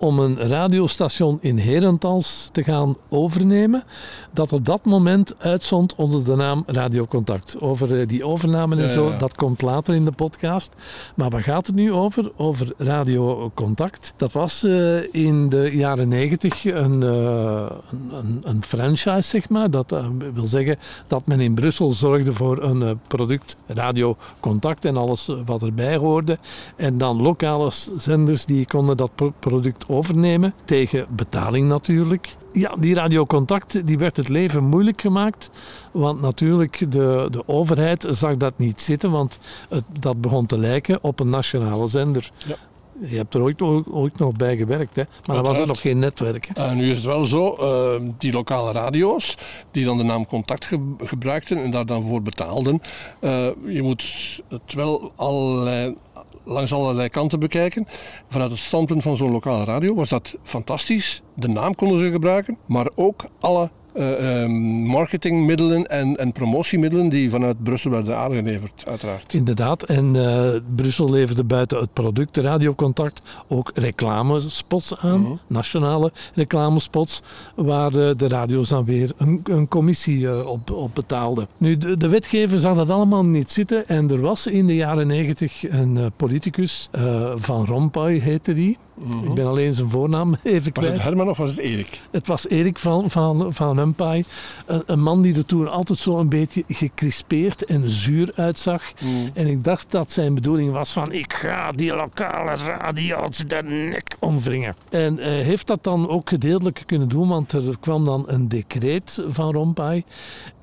om 0.00 0.18
een 0.18 0.38
radiostation 0.48 1.38
in 1.40 1.58
Herentals 1.58 2.48
te 2.52 2.62
gaan 2.62 2.96
overnemen, 3.08 3.84
dat 4.32 4.52
op 4.52 4.64
dat 4.66 4.84
moment 4.84 5.34
uitzond 5.38 5.94
onder 5.94 6.24
de 6.24 6.36
naam 6.36 6.62
Radiocontact. 6.66 7.60
Over 7.60 8.06
die 8.06 8.24
overname 8.24 8.76
en 8.76 8.82
ja, 8.82 8.88
zo, 8.88 9.10
ja. 9.10 9.16
dat 9.16 9.34
komt 9.34 9.62
later 9.62 9.94
in 9.94 10.04
de 10.04 10.12
podcast. 10.12 10.74
Maar 11.14 11.30
waar 11.30 11.42
gaat 11.42 11.66
het 11.66 11.76
nu 11.76 11.92
over? 11.92 12.32
Over 12.36 12.72
Radiocontact. 12.76 14.14
Dat 14.16 14.32
was 14.32 14.64
uh, 14.64 15.14
in 15.14 15.48
de 15.48 15.70
jaren 15.72 16.08
negentig 16.08 16.64
een, 16.64 17.02
uh, 17.02 17.66
een, 18.12 18.40
een, 18.42 18.62
franchise, 18.62 19.28
zeg 19.28 19.48
maar. 19.48 19.70
Dat 19.70 19.92
uh, 19.92 20.06
wil 20.34 20.48
zeggen 20.48 20.78
dat 21.06 21.26
men 21.26 21.40
in 21.40 21.54
Brussel 21.54 21.92
zorgde 21.92 22.32
voor 22.32 22.62
een 22.62 23.00
product, 23.06 23.56
Radiocontact 23.66 24.84
en 24.84 24.96
alles 24.96 25.30
wat 25.46 25.62
erbij 25.62 25.96
hoorde. 25.96 26.38
En 26.76 26.98
dan 26.98 27.22
lokale 27.22 27.70
zenders 27.96 28.44
die 28.44 28.66
konden 28.66 28.96
dat 28.96 29.10
product 29.38 29.88
overnemen, 29.90 30.54
tegen 30.64 31.06
betaling 31.08 31.68
natuurlijk. 31.68 32.36
Ja, 32.52 32.74
die 32.78 32.94
radiocontact 32.94 33.86
die 33.86 33.98
werd 33.98 34.16
het 34.16 34.28
leven 34.28 34.64
moeilijk 34.64 35.00
gemaakt, 35.00 35.50
want 35.92 36.20
natuurlijk 36.20 36.78
de, 36.78 37.28
de 37.30 37.42
overheid 37.46 38.06
zag 38.10 38.36
dat 38.36 38.58
niet 38.58 38.80
zitten, 38.80 39.10
want 39.10 39.38
het, 39.68 39.84
dat 40.00 40.20
begon 40.20 40.46
te 40.46 40.58
lijken 40.58 40.98
op 41.02 41.20
een 41.20 41.30
nationale 41.30 41.88
zender. 41.88 42.30
Ja. 42.46 42.56
Je 43.02 43.16
hebt 43.16 43.34
er 43.34 43.42
ooit, 43.42 43.62
ooit 43.90 44.18
nog 44.18 44.36
bij 44.36 44.56
gewerkt, 44.56 44.96
hè? 44.96 45.02
maar 45.26 45.36
dan 45.36 45.44
was 45.44 45.58
er 45.58 45.66
nog 45.66 45.80
geen 45.80 45.98
netwerk. 45.98 46.48
Uh, 46.58 46.72
nu 46.72 46.90
is 46.90 46.96
het 46.96 47.06
wel 47.06 47.24
zo, 47.24 47.56
uh, 47.60 48.08
die 48.18 48.32
lokale 48.32 48.72
radio's 48.72 49.36
die 49.70 49.84
dan 49.84 49.96
de 49.96 50.02
naam 50.02 50.26
Contact 50.26 50.66
ge 50.66 50.94
gebruikten 50.98 51.62
en 51.62 51.70
daar 51.70 51.86
dan 51.86 52.02
voor 52.02 52.22
betaalden. 52.22 52.80
Uh, 53.20 53.48
je 53.66 53.82
moet 53.82 54.04
het 54.48 54.74
wel 54.74 55.12
allerlei, 55.16 55.96
langs 56.44 56.72
allerlei 56.72 57.08
kanten 57.08 57.40
bekijken. 57.40 57.86
Vanuit 58.28 58.50
het 58.50 58.60
standpunt 58.60 59.02
van 59.02 59.16
zo'n 59.16 59.30
lokale 59.30 59.64
radio 59.64 59.94
was 59.94 60.08
dat 60.08 60.36
fantastisch. 60.42 61.22
De 61.34 61.48
naam 61.48 61.74
konden 61.74 61.98
ze 61.98 62.10
gebruiken, 62.10 62.58
maar 62.66 62.88
ook 62.94 63.24
alle 63.40 63.70
uh, 63.94 64.40
um, 64.42 64.50
marketingmiddelen 64.86 65.86
en, 65.86 66.16
en, 66.16 66.32
promotiemiddelen 66.32 67.08
die 67.08 67.30
vanuit 67.30 67.62
Brussel 67.62 67.90
werden 67.90 68.16
aangeleverd, 68.16 68.84
uiteraard. 68.86 69.34
Inderdaad, 69.34 69.82
en 69.82 70.14
uh, 70.14 70.50
Brussel 70.74 71.10
leverde 71.10 71.44
buiten 71.44 71.78
het 71.78 71.92
product 71.92 72.34
de 72.34 72.40
radiocontact 72.40 73.26
ook 73.48 73.70
reclamespots 73.74 74.96
aan, 74.96 75.24
-hmm. 75.24 75.38
nationale 75.46 76.12
reclamespots, 76.34 77.22
waar 77.54 77.92
uh, 77.96 78.10
de 78.16 78.28
radio's 78.28 78.68
dan 78.68 78.84
weer 78.84 79.12
een, 79.16 79.40
een 79.44 79.68
commissie 79.68 80.46
op, 80.46 80.70
op 80.70 80.94
betaalden. 80.94 81.48
Nu, 81.56 81.76
de, 81.76 81.96
de, 81.96 82.08
wetgever 82.08 82.60
zag 82.60 82.76
dat 82.76 82.90
allemaal 82.90 83.24
niet 83.24 83.50
zitten 83.50 83.86
en 83.86 84.10
er 84.10 84.20
was 84.20 84.46
in 84.46 84.66
de 84.66 84.74
jaren 84.74 85.06
negentig 85.06 85.70
een 85.70 86.12
politicus, 86.16 86.88
Van 87.36 87.64
Rompuy 87.64 88.18
heette 88.18 88.54
die. 88.54 88.78
Mm 89.02 89.10
-hmm. 89.10 89.28
Ik 89.28 89.34
ben 89.34 89.46
alleen 89.46 89.74
zijn 89.74 89.90
voornaam 89.90 90.34
even 90.42 90.72
kwijt. 90.72 90.88
Was 90.88 90.98
het 90.98 91.06
Herman 91.06 91.28
of 91.28 91.36
was 91.36 91.50
het 91.50 91.58
Erik? 91.58 92.00
Het 92.10 92.26
was 92.26 92.48
Erik 92.48 92.78
van, 92.78 93.10
van, 93.10 93.54
van 93.54 93.78
Rompuy. 93.78 94.24
Een, 94.66 94.82
een, 94.86 95.02
man 95.02 95.22
die 95.22 95.36
er 95.36 95.46
toen 95.46 95.68
altijd 95.68 95.98
zo 95.98 96.18
een 96.18 96.28
beetje 96.28 96.64
gecrispeerd 96.68 97.64
en 97.64 97.88
zuur 97.88 98.32
uitzag. 98.34 98.82
Mm. 99.00 99.30
En 99.34 99.46
ik 99.46 99.64
dacht 99.64 99.90
dat 99.90 100.12
zijn 100.12 100.34
bedoeling 100.34 100.72
was 100.72 100.92
van 100.92 101.12
ik 101.12 101.32
ga 101.32 101.72
die 101.72 101.94
lokale 101.94 102.54
radio's 102.54 103.36
de 103.46 103.62
nek 103.62 104.16
omwringen. 104.18 104.76
En 104.90 105.18
uh, 105.18 105.24
heeft 105.24 105.66
dat 105.66 105.84
dan 105.84 106.08
ook 106.08 106.28
gedeeltelijk 106.28 106.82
kunnen 106.86 107.08
doen, 107.08 107.28
want 107.28 107.52
er 107.52 107.76
kwam 107.80 108.04
dan 108.04 108.24
een 108.26 108.48
decreet 108.48 109.22
van 109.28 109.52
Rompuy. 109.52 110.04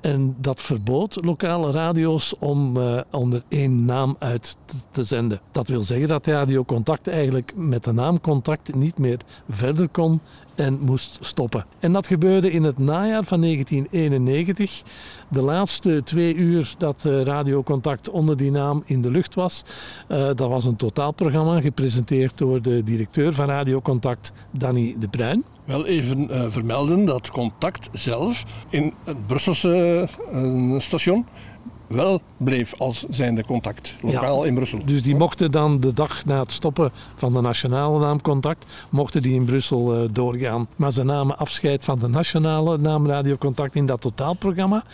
En 0.00 0.36
dat 0.40 0.60
verbood 0.60 1.24
lokale 1.24 1.70
radio's 1.70 2.34
om 2.38 2.76
uh, 2.76 3.00
onder 3.10 3.42
één 3.48 3.84
naam 3.84 4.16
uit 4.18 4.56
te 4.90 5.04
zenden. 5.04 5.40
Dat 5.52 5.68
wil 5.68 5.82
zeggen 5.82 6.08
dat 6.08 6.26
Radio 6.26 6.64
Contact 6.64 7.08
eigenlijk 7.08 7.52
met 7.56 7.84
de 7.84 7.92
naam 7.92 8.20
Contact 8.20 8.74
niet 8.74 8.98
meer 8.98 9.18
verder 9.48 9.88
kon 9.88 10.20
en 10.54 10.78
moest 10.80 11.18
stoppen. 11.20 11.64
En 11.78 11.92
dat 11.92 12.06
gebeurde 12.06 12.50
in 12.50 12.64
het 12.64 12.78
najaar 12.78 13.24
van 13.24 13.40
1991. 13.40 14.82
De 15.28 15.42
laatste 15.42 16.02
twee 16.04 16.34
uur 16.34 16.74
dat 16.78 17.04
uh, 17.06 17.22
Radio 17.22 17.62
Contact 17.62 18.10
onder 18.10 18.36
die 18.36 18.50
naam 18.50 18.82
in 18.86 19.02
de 19.02 19.10
lucht 19.10 19.34
was, 19.34 19.64
uh, 20.08 20.18
dat 20.18 20.48
was 20.48 20.64
een 20.64 20.76
totaalprogramma 20.76 21.60
gepresenteerd 21.60 22.38
door 22.38 22.62
de 22.62 22.82
directeur 22.82 23.32
van 23.32 23.46
Radio 23.46 23.80
Contact, 23.80 24.32
Danny 24.50 24.96
de 24.98 25.08
Bruin. 25.08 25.44
Wel 25.68 25.86
even 25.86 26.30
uh, 26.30 26.44
vermelden 26.48 27.04
dat 27.04 27.30
Contact 27.30 27.88
zelf 27.92 28.44
in 28.70 28.94
het 29.04 29.26
Brusselse 29.26 30.08
uh, 30.32 30.78
station 30.78 31.26
wel 31.86 32.20
bleef 32.36 32.78
als 32.78 33.04
zijnde 33.10 33.44
contact, 33.44 33.96
lokaal 34.02 34.42
ja, 34.42 34.48
in 34.48 34.54
Brussel. 34.54 34.78
Dus 34.84 35.02
die 35.02 35.16
mochten 35.16 35.50
dan 35.50 35.80
de 35.80 35.92
dag 35.92 36.24
na 36.24 36.40
het 36.40 36.50
stoppen 36.50 36.92
van 37.14 37.32
de 37.32 37.40
nationale 37.40 37.98
naam 37.98 38.20
Contact, 38.20 38.66
mochten 38.90 39.22
die 39.22 39.34
in 39.34 39.44
Brussel 39.44 40.02
uh, 40.02 40.08
doorgaan. 40.12 40.68
Maar 40.76 40.92
ze 40.92 41.04
namen 41.04 41.38
afscheid 41.38 41.84
van 41.84 41.98
de 41.98 42.08
nationale 42.08 42.78
naam 42.78 43.06
Radio 43.06 43.36
Contact 43.36 43.74
in 43.74 43.86
dat 43.86 44.00
totaalprogramma. 44.00 44.84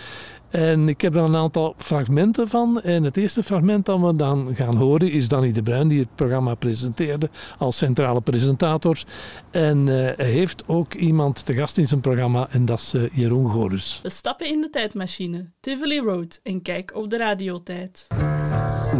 En 0.55 0.89
ik 0.89 1.01
heb 1.01 1.15
er 1.15 1.23
een 1.23 1.37
aantal 1.37 1.75
fragmenten 1.79 2.49
van. 2.49 2.81
En 2.83 3.03
het 3.03 3.17
eerste 3.17 3.43
fragment 3.43 3.87
dat 3.87 4.01
we 4.01 4.17
dan 4.17 4.55
gaan 4.55 4.77
horen 4.77 5.11
is 5.11 5.29
Danny 5.29 5.53
de 5.53 5.63
Bruin, 5.63 5.89
die 5.89 6.01
het 6.01 6.15
programma 6.15 6.55
presenteerde 6.55 7.31
als 7.59 7.77
centrale 7.77 8.21
presentator. 8.21 9.03
En 9.51 9.87
uh, 9.87 9.95
hij 9.95 10.15
heeft 10.17 10.65
ook 10.67 10.95
iemand 10.95 11.47
te 11.47 11.55
gast 11.55 11.79
in 11.79 11.87
zijn 11.87 12.01
programma 12.01 12.49
en 12.51 12.65
dat 12.65 12.79
is 12.79 12.95
uh, 12.95 13.03
Jeroen 13.13 13.51
Gorus. 13.51 14.01
We 14.03 14.11
stappen 14.11 14.47
in 14.47 14.61
de 14.61 14.71
tijdmachine, 14.71 15.45
Tivoli 15.61 15.99
Road, 15.99 16.41
en 16.43 16.63
kijk 16.63 16.95
op 16.95 17.11
de 17.11 17.17
radiotijd. 17.17 18.07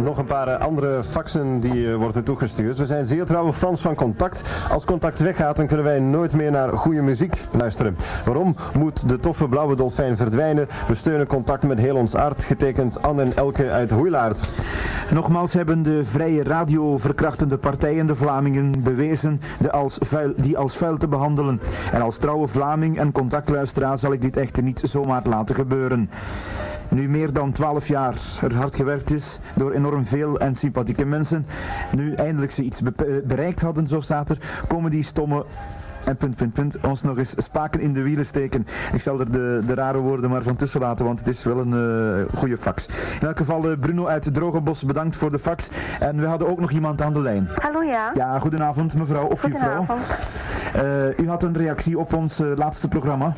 Nog 0.03 0.17
een 0.17 0.25
paar 0.25 0.57
andere 0.57 1.03
faxen 1.03 1.59
die 1.59 1.75
uh, 1.75 1.95
worden 1.95 2.23
toegestuurd. 2.23 2.77
We 2.77 2.85
zijn 2.85 3.05
zeer 3.05 3.25
trouwe 3.25 3.53
fans 3.53 3.81
van 3.81 3.95
Contact. 3.95 4.43
Als 4.71 4.85
Contact 4.85 5.19
weggaat, 5.19 5.55
dan 5.55 5.67
kunnen 5.67 5.85
wij 5.85 5.99
nooit 5.99 6.33
meer 6.33 6.51
naar 6.51 6.77
goede 6.77 7.01
muziek 7.01 7.41
luisteren. 7.51 7.95
Waarom 8.25 8.55
moet 8.79 9.09
de 9.09 9.19
toffe 9.19 9.47
blauwe 9.47 9.75
dolfijn 9.75 10.17
verdwijnen? 10.17 10.67
We 10.87 10.93
steunen 10.95 11.27
Contact 11.27 11.63
met 11.63 11.79
heel 11.79 11.95
ons 11.95 12.13
hart, 12.13 12.43
getekend 12.43 13.01
Anne 13.01 13.21
en 13.21 13.35
Elke 13.35 13.71
uit 13.71 13.91
Hoeilaard. 13.91 14.49
Nogmaals 15.11 15.53
hebben 15.53 15.83
de 15.83 16.05
vrije 16.05 16.43
radio 16.43 16.97
verkrachtende 16.97 17.57
partijen 17.57 18.07
de 18.07 18.15
Vlamingen 18.15 18.83
bewezen 18.83 19.41
de 19.59 19.71
als 19.71 19.97
vuil, 19.99 20.33
die 20.37 20.57
als 20.57 20.77
vuil 20.77 20.97
te 20.97 21.07
behandelen. 21.07 21.61
En 21.91 22.01
als 22.01 22.17
trouwe 22.17 22.47
Vlaming 22.47 22.97
en 22.97 23.11
contactluisteraar 23.11 23.97
zal 23.97 24.13
ik 24.13 24.21
dit 24.21 24.37
echter 24.37 24.63
niet 24.63 24.81
zomaar 24.85 25.21
laten 25.25 25.55
gebeuren. 25.55 26.09
Nu 26.89 27.09
meer 27.09 27.33
dan 27.33 27.51
12 27.51 27.87
jaar 27.87 28.15
er 28.41 28.55
hard 28.55 28.75
gewerkt 28.75 29.11
is 29.11 29.39
door 29.55 29.71
enorm 29.71 30.05
veel 30.05 30.39
en 30.39 30.55
sympathieke 30.55 31.05
mensen. 31.05 31.45
Nu 31.95 32.13
eindelijk 32.13 32.51
ze 32.51 32.63
iets 32.63 32.81
bereikt 33.23 33.61
hadden, 33.61 33.87
zo 33.87 33.99
staat 33.99 34.29
er, 34.29 34.37
komen 34.67 34.91
die 34.91 35.03
stomme 35.03 35.45
en 36.05 36.17
punt, 36.17 36.35
punt, 36.35 36.53
punt, 36.53 36.77
ons 36.79 37.01
nog 37.01 37.17
eens 37.17 37.33
spaken 37.37 37.79
in 37.79 37.93
de 37.93 38.01
wielen 38.01 38.25
steken. 38.25 38.67
Ik 38.93 39.01
zal 39.01 39.19
er 39.19 39.31
de, 39.31 39.63
de 39.67 39.73
rare 39.73 39.97
woorden 39.97 40.29
maar 40.29 40.41
van 40.41 40.55
tussen 40.55 40.79
laten, 40.79 41.05
want 41.05 41.19
het 41.19 41.27
is 41.27 41.43
wel 41.43 41.59
een 41.59 41.73
uh, 41.73 42.37
goede 42.37 42.57
fax. 42.57 42.87
In 43.19 43.27
elk 43.27 43.37
geval, 43.37 43.69
uh, 43.69 43.77
Bruno 43.79 44.07
uit 44.07 44.33
Drogenbos, 44.33 44.83
bedankt 44.83 45.15
voor 45.15 45.31
de 45.31 45.39
fax. 45.39 45.67
En 45.99 46.19
we 46.19 46.25
hadden 46.25 46.47
ook 46.47 46.59
nog 46.59 46.71
iemand 46.71 47.01
aan 47.01 47.13
de 47.13 47.21
lijn. 47.21 47.47
Hallo, 47.61 47.81
ja. 47.83 48.11
Ja, 48.13 48.39
goedenavond 48.39 48.95
mevrouw 48.95 49.25
of 49.25 49.47
juffrouw. 49.47 49.85
Uh, 50.75 51.17
u 51.17 51.27
had 51.29 51.43
een 51.43 51.57
reactie 51.57 51.99
op 51.99 52.13
ons 52.13 52.41
laatste 52.55 52.87
programma. 52.87 53.33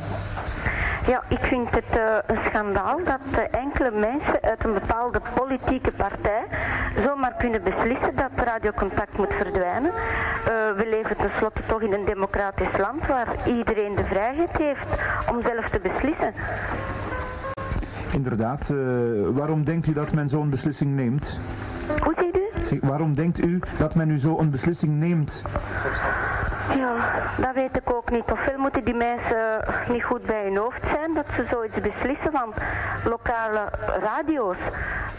Ja, 1.08 1.22
ik 1.28 1.40
vind 1.40 1.70
het 1.70 1.96
uh, 1.96 2.02
een 2.26 2.44
schandaal 2.44 2.98
dat 3.04 3.20
uh, 3.32 3.60
enkele 3.60 3.90
mensen 3.90 4.40
uit 4.40 4.64
een 4.64 4.72
bepaalde 4.72 5.20
politieke 5.34 5.92
partij 5.92 6.44
zomaar 7.04 7.34
kunnen 7.38 7.62
beslissen 7.62 8.14
dat 8.14 8.30
radiocontact 8.34 9.18
moet 9.18 9.32
verdwijnen. 9.32 9.90
Uh, 9.90 10.44
we 10.76 10.86
leven 10.90 11.16
tenslotte 11.16 11.62
toch 11.66 11.80
in 11.80 11.92
een 11.92 12.04
democratisch 12.04 12.76
land 12.78 13.06
waar 13.06 13.28
iedereen 13.46 13.94
de 13.94 14.04
vrijheid 14.04 14.56
heeft 14.56 14.86
om 15.30 15.42
zelf 15.46 15.68
te 15.68 15.80
beslissen. 15.80 16.32
Inderdaad. 18.12 18.74
waarom 19.34 19.64
denkt 19.64 19.86
u 19.86 19.92
dat 19.92 20.12
men 20.12 20.28
zo'n 20.28 20.50
beslissing 20.50 20.90
neemt? 20.90 21.40
Hoe 22.02 22.14
ziet 22.18 22.36
u? 22.36 22.64
Zeg, 22.64 22.80
waarom 22.80 23.14
denkt 23.14 23.44
u 23.44 23.60
dat 23.78 23.94
men 23.94 24.06
nu 24.08 24.18
zo'n 24.18 24.50
beslissing 24.50 24.92
neemt? 24.92 25.44
Ja, 26.76 26.94
dat 27.36 27.54
weet 27.54 27.76
ik 27.76 27.92
ook 27.94 28.10
niet. 28.10 28.30
Ofwel 28.32 28.58
moeten 28.58 28.84
die 28.84 28.94
mensen 28.94 29.64
niet 29.88 30.04
goed 30.04 30.22
bij 30.26 30.42
hun 30.42 30.56
hoofd 30.56 30.82
zijn 30.92 31.14
dat 31.14 31.24
ze 31.36 31.46
zoiets 31.50 31.80
beslissen, 31.80 32.32
want 32.32 32.54
lokale 33.04 33.68
radio's, 34.02 34.56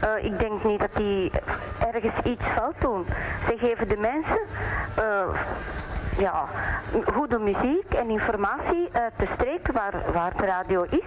uh, 0.04 0.24
ik 0.24 0.40
denk 0.40 0.64
niet 0.64 0.80
dat 0.80 0.96
die 0.96 1.32
ergens 1.94 2.16
iets 2.24 2.44
fout 2.44 2.82
doen. 2.82 3.06
Ze 3.48 3.58
geven 3.58 3.88
de 3.90 3.98
mensen 3.98 4.42
uh, 5.00 5.42
ja, 6.20 6.46
goede 7.14 7.40
muziek 7.40 7.94
en 7.94 8.10
informatie 8.10 8.90
uit 8.92 9.14
de 9.16 9.28
streek 9.36 9.72
waar, 9.72 9.94
waar 10.14 10.38
de 10.38 10.46
radio 10.46 10.86
is. 10.90 11.06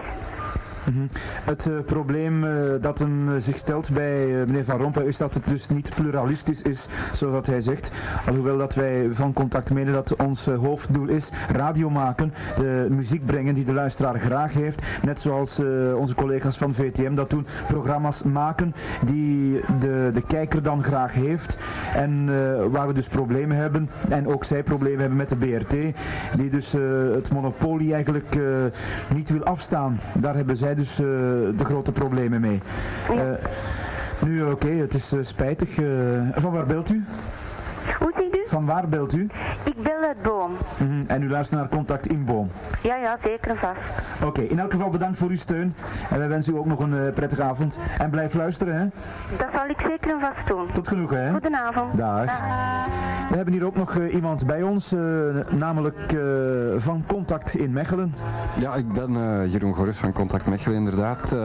Mm 0.84 1.08
Het 1.44 1.66
uh, 1.66 1.80
probleem 1.86 2.44
uh, 2.44 2.52
dat 2.80 2.98
hem 2.98 3.28
uh, 3.28 3.34
zich 3.38 3.56
stelt 3.58 3.90
bij 3.90 4.26
meneer 4.26 4.64
Van 4.64 4.80
Rompuy 4.80 5.02
is 5.02 5.16
dat 5.16 5.34
het 5.34 5.46
dus 5.46 5.68
niet 5.68 5.94
pluralistisch 5.94 6.62
is, 6.62 6.86
zoals 7.12 7.34
dat 7.34 7.46
hij 7.46 7.60
zegt. 7.60 7.92
Alhoewel 8.26 8.58
dat 8.58 8.74
wij 8.74 9.06
van 9.10 9.32
contact 9.32 9.72
menen 9.72 9.92
dat 9.92 10.16
ons 10.16 10.46
hoofddoel 10.46 11.08
is 11.08 11.30
radio 11.52 11.90
maken, 11.90 12.34
de 12.56 12.86
muziek 12.90 13.24
brengen 13.26 13.54
die 13.54 13.64
de 13.64 13.72
luisteraar 13.72 14.18
graag 14.18 14.52
heeft. 14.52 14.86
Net 15.02 15.20
zoals 15.20 15.60
onze 15.96 16.14
collega's 16.14 16.56
van 16.56 16.74
VTM 16.74 17.14
dat 17.14 17.30
doen, 17.30 17.46
programma's 17.68 18.22
maken 18.22 18.74
die 19.04 19.60
de, 19.80 20.10
de 20.12 20.22
kijker 20.26 20.62
dan 20.62 20.82
graag 20.82 21.14
heeft. 21.14 21.58
En 21.94 22.26
waar 22.70 22.86
we 22.86 22.92
dus 22.92 23.08
problemen 23.08 23.56
hebben, 23.56 23.90
en 24.08 24.28
ook 24.28 24.44
zij 24.44 24.62
problemen 24.62 25.00
hebben 25.00 25.18
met 25.18 25.28
de 25.28 25.36
BRT, 25.36 25.76
die 26.36 26.50
dus 26.50 26.72
het 27.12 27.32
monopolie 27.32 27.94
eigenlijk 27.94 28.36
niet 29.14 29.30
wil 29.30 29.44
afstaan. 29.44 30.00
Daar 30.18 30.34
hebben 30.34 30.56
zij 30.56 30.71
dus 30.74 31.00
uh, 31.00 31.06
de 31.56 31.64
grote 31.64 31.92
problemen 31.92 32.40
mee. 32.40 32.60
Uh, 33.10 33.20
nu 34.26 34.42
oké, 34.42 34.50
okay, 34.50 34.76
het 34.76 34.94
is 34.94 35.12
uh, 35.12 35.22
spijtig. 35.22 35.68
van 36.34 36.52
waar 36.52 36.66
belt 36.66 36.90
u? 36.90 37.04
Hoe 37.98 38.12
ziet 38.16 38.36
u? 38.36 38.41
Van 38.52 38.66
waar 38.66 38.88
belt 38.88 39.14
u? 39.14 39.28
Ik 39.64 39.82
bel 39.82 40.02
uit 40.02 40.22
Boom. 40.22 40.50
Mm 40.50 40.88
-hmm. 40.88 41.02
En 41.06 41.22
u 41.22 41.30
luistert 41.30 41.60
naar 41.60 41.68
Contact 41.68 42.06
in 42.06 42.24
Boom? 42.24 42.50
Ja, 42.82 42.96
ja, 42.96 43.16
zeker 43.24 43.50
en 43.50 43.56
vast. 43.56 43.78
Oké, 44.16 44.26
okay, 44.26 44.44
in 44.44 44.58
elk 44.58 44.72
geval 44.72 44.90
bedankt 44.90 45.18
voor 45.18 45.28
uw 45.28 45.36
steun. 45.36 45.74
En 46.10 46.18
wij 46.18 46.28
wensen 46.28 46.54
u 46.54 46.56
ook 46.56 46.66
nog 46.66 46.78
een 46.78 46.94
uh, 46.94 47.10
prettige 47.10 47.42
avond. 47.42 47.78
En 47.98 48.10
blijf 48.10 48.34
luisteren, 48.34 48.74
hè? 48.74 48.86
Dat 49.36 49.48
zal 49.54 49.68
ik 49.68 49.80
zeker 49.86 50.10
en 50.10 50.20
vast 50.20 50.48
doen. 50.48 50.66
Tot 50.72 50.88
genoeg, 50.88 51.10
hè? 51.10 51.30
Goedenavond. 51.30 51.96
Dag. 51.96 52.26
Dag. 52.26 52.40
We 53.30 53.36
hebben 53.36 53.54
hier 53.54 53.66
ook 53.66 53.76
nog 53.76 53.94
uh, 53.94 54.14
iemand 54.14 54.46
bij 54.46 54.62
ons, 54.62 54.92
uh, 54.92 55.00
namelijk 55.50 55.98
van 56.76 57.04
Contact 57.06 57.54
in 57.54 57.72
Mechelen. 57.72 58.14
Ja, 58.58 58.74
ik 58.74 58.92
ben 58.92 59.12
Jeroen 59.50 59.74
Gorus 59.74 59.96
van 59.96 60.12
Contact 60.12 60.46
Mechelen, 60.46 60.76
inderdaad. 60.76 61.36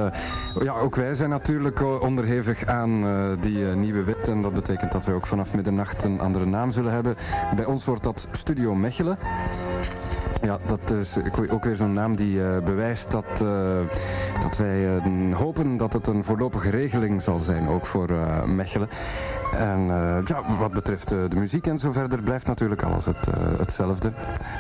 ja, 0.60 0.74
ook 0.74 0.96
wij 0.96 1.14
zijn 1.14 1.30
natuurlijk 1.30 2.02
onderhevig 2.02 2.66
aan 2.66 3.06
die 3.42 3.66
nieuwe 3.66 4.04
wet. 4.04 4.28
En 4.28 4.42
dat 4.42 4.54
betekent 4.54 4.92
dat 4.92 5.06
wij 5.06 5.16
ook 5.16 5.26
vanaf 5.26 5.54
middernacht 5.54 6.04
een 6.04 6.20
andere 6.20 6.46
naam 6.46 6.72
zullen 6.72 6.88
hebben. 6.92 6.97
Bij 7.56 7.66
ons 7.66 7.86
wordt 7.86 8.04
dat 8.04 8.28
Studio 8.32 8.76
Mechelen. 8.76 9.18
Ja, 10.42 10.58
dat 10.66 10.92
is 10.92 11.18
ook 11.50 11.64
weer 11.64 11.76
zo'n 11.76 11.94
naam 11.94 12.16
die 12.16 12.34
uh, 12.36 12.58
bewijst 12.64 13.12
dat, 13.12 13.42
uh, 13.42 13.50
dat 14.42 14.58
wij 14.58 14.96
uh, 15.06 15.36
hopen 15.36 15.78
dat 15.78 15.94
het 15.94 16.08
een 16.08 16.24
voorlopige 16.24 16.70
regeling 16.70 17.24
zal 17.24 17.40
zijn, 17.40 17.68
ook 17.68 17.86
voor 17.86 18.10
Mechelen. 18.46 18.90
En 19.58 19.86
ja, 20.26 20.58
wat 20.60 20.72
betreft 20.72 21.10
de 21.10 21.36
muziek 21.36 21.68
en 21.68 21.80
zo 21.80 21.92
verder 21.92 22.22
blijft 22.22 22.48
natuurlijk 22.48 22.84
alles 22.84 23.06
het, 23.06 23.28
hetzelfde. 23.58 24.12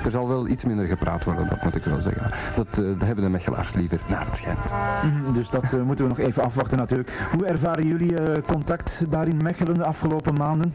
Er 0.05 0.11
zal 0.11 0.27
wel 0.27 0.47
iets 0.47 0.65
minder 0.65 0.85
gepraat 0.85 1.23
worden, 1.23 1.47
dat 1.47 1.63
moet 1.63 1.75
ik 1.75 1.83
wel 1.83 2.01
zeggen. 2.01 2.31
Dat, 2.55 2.75
hebben 3.05 3.23
de 3.23 3.29
Mechelaars 3.29 3.73
liever 3.73 3.99
naar 4.09 4.25
het 4.25 4.35
schijnt. 4.35 4.73
Mm, 5.03 5.33
dus 5.33 5.49
dat 5.49 5.71
moeten 5.71 6.05
we 6.05 6.15
nog 6.15 6.19
even 6.27 6.43
afwachten 6.43 6.77
natuurlijk. 6.77 7.27
Hoe 7.31 7.45
ervaren 7.45 7.87
jullie 7.87 8.41
contact 8.41 9.11
daar 9.11 9.27
in 9.27 9.43
Mechelen 9.43 9.77
de 9.77 9.85
afgelopen 9.85 10.33
maanden? 10.33 10.73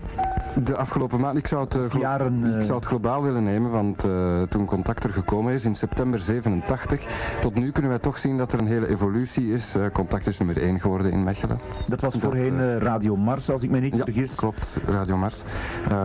De 0.61 0.77
afgelopen 0.77 1.21
maand, 1.21 1.39
ik 1.39 1.47
zou 1.47 1.67
het, 1.69 1.93
Jaren, 1.93 2.59
ik 2.59 2.65
zou 2.65 2.79
het 2.79 2.87
globaal 2.87 3.23
willen 3.23 3.43
nemen, 3.43 3.71
want 3.71 4.05
uh, 4.05 4.43
toen 4.43 4.65
contact 4.65 5.05
er 5.05 5.13
gekomen 5.13 5.53
is 5.53 5.65
in 5.65 5.75
september 5.75 6.21
87, 6.21 7.05
tot 7.41 7.55
nu 7.55 7.71
kunnen 7.71 7.91
wij 7.91 8.01
toch 8.01 8.19
zien 8.19 8.39
dat 8.39 8.53
er 8.53 8.59
een 8.59 8.67
hele 8.67 8.89
evolutie 8.89 9.53
is. 9.53 9.77
Uh, 9.77 9.85
contact 9.93 10.27
is 10.27 10.39
nummer 10.39 10.63
1 10.63 10.81
geworden 10.81 11.13
in 11.13 11.23
Mechelen. 11.23 11.59
Dat 11.89 12.01
was 12.01 12.15
voorheen 12.15 12.55
uh, 12.55 12.77
Radio 12.77 13.17
Mars, 13.17 13.51
als 13.51 13.63
ik 13.63 13.71
me 13.71 13.79
niet 13.81 13.97
ja, 13.97 14.05
vergis. 14.05 14.35
klopt, 14.35 14.79
Radio 14.87 15.17
Mars. 15.17 15.43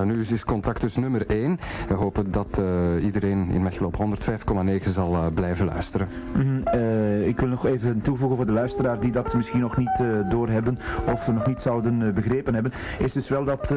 nu 0.05 0.19
is, 0.19 0.31
is 0.31 0.43
contact 0.43 0.81
dus 0.81 0.95
nummer 0.95 1.27
1. 1.29 1.59
We 1.87 1.93
hopen 1.93 2.31
dat 2.31 2.61
iedereen 3.01 3.49
in 3.49 3.63
Mechelen 3.63 3.87
op 3.87 4.17
105,9 4.81 4.89
zal 4.89 5.31
blijven 5.33 5.65
luisteren. 5.65 6.07
Mm, 6.35 6.57
ik 7.23 7.39
wil 7.39 7.49
nog 7.49 7.65
even 7.65 8.01
toevoegen 8.01 8.37
voor 8.37 8.45
de 8.45 8.51
luisteraar 8.51 8.99
die 8.99 9.11
dat 9.11 9.33
misschien 9.33 9.59
nog 9.59 9.77
niet 9.77 10.03
doorhebben 10.29 10.79
of 11.11 11.27
nog 11.27 11.47
niet 11.47 11.61
zouden 11.61 12.13
begrepen 12.13 12.53
hebben, 12.53 12.71
is 12.99 13.13
dus 13.13 13.29
wel 13.29 13.43
dat 13.43 13.73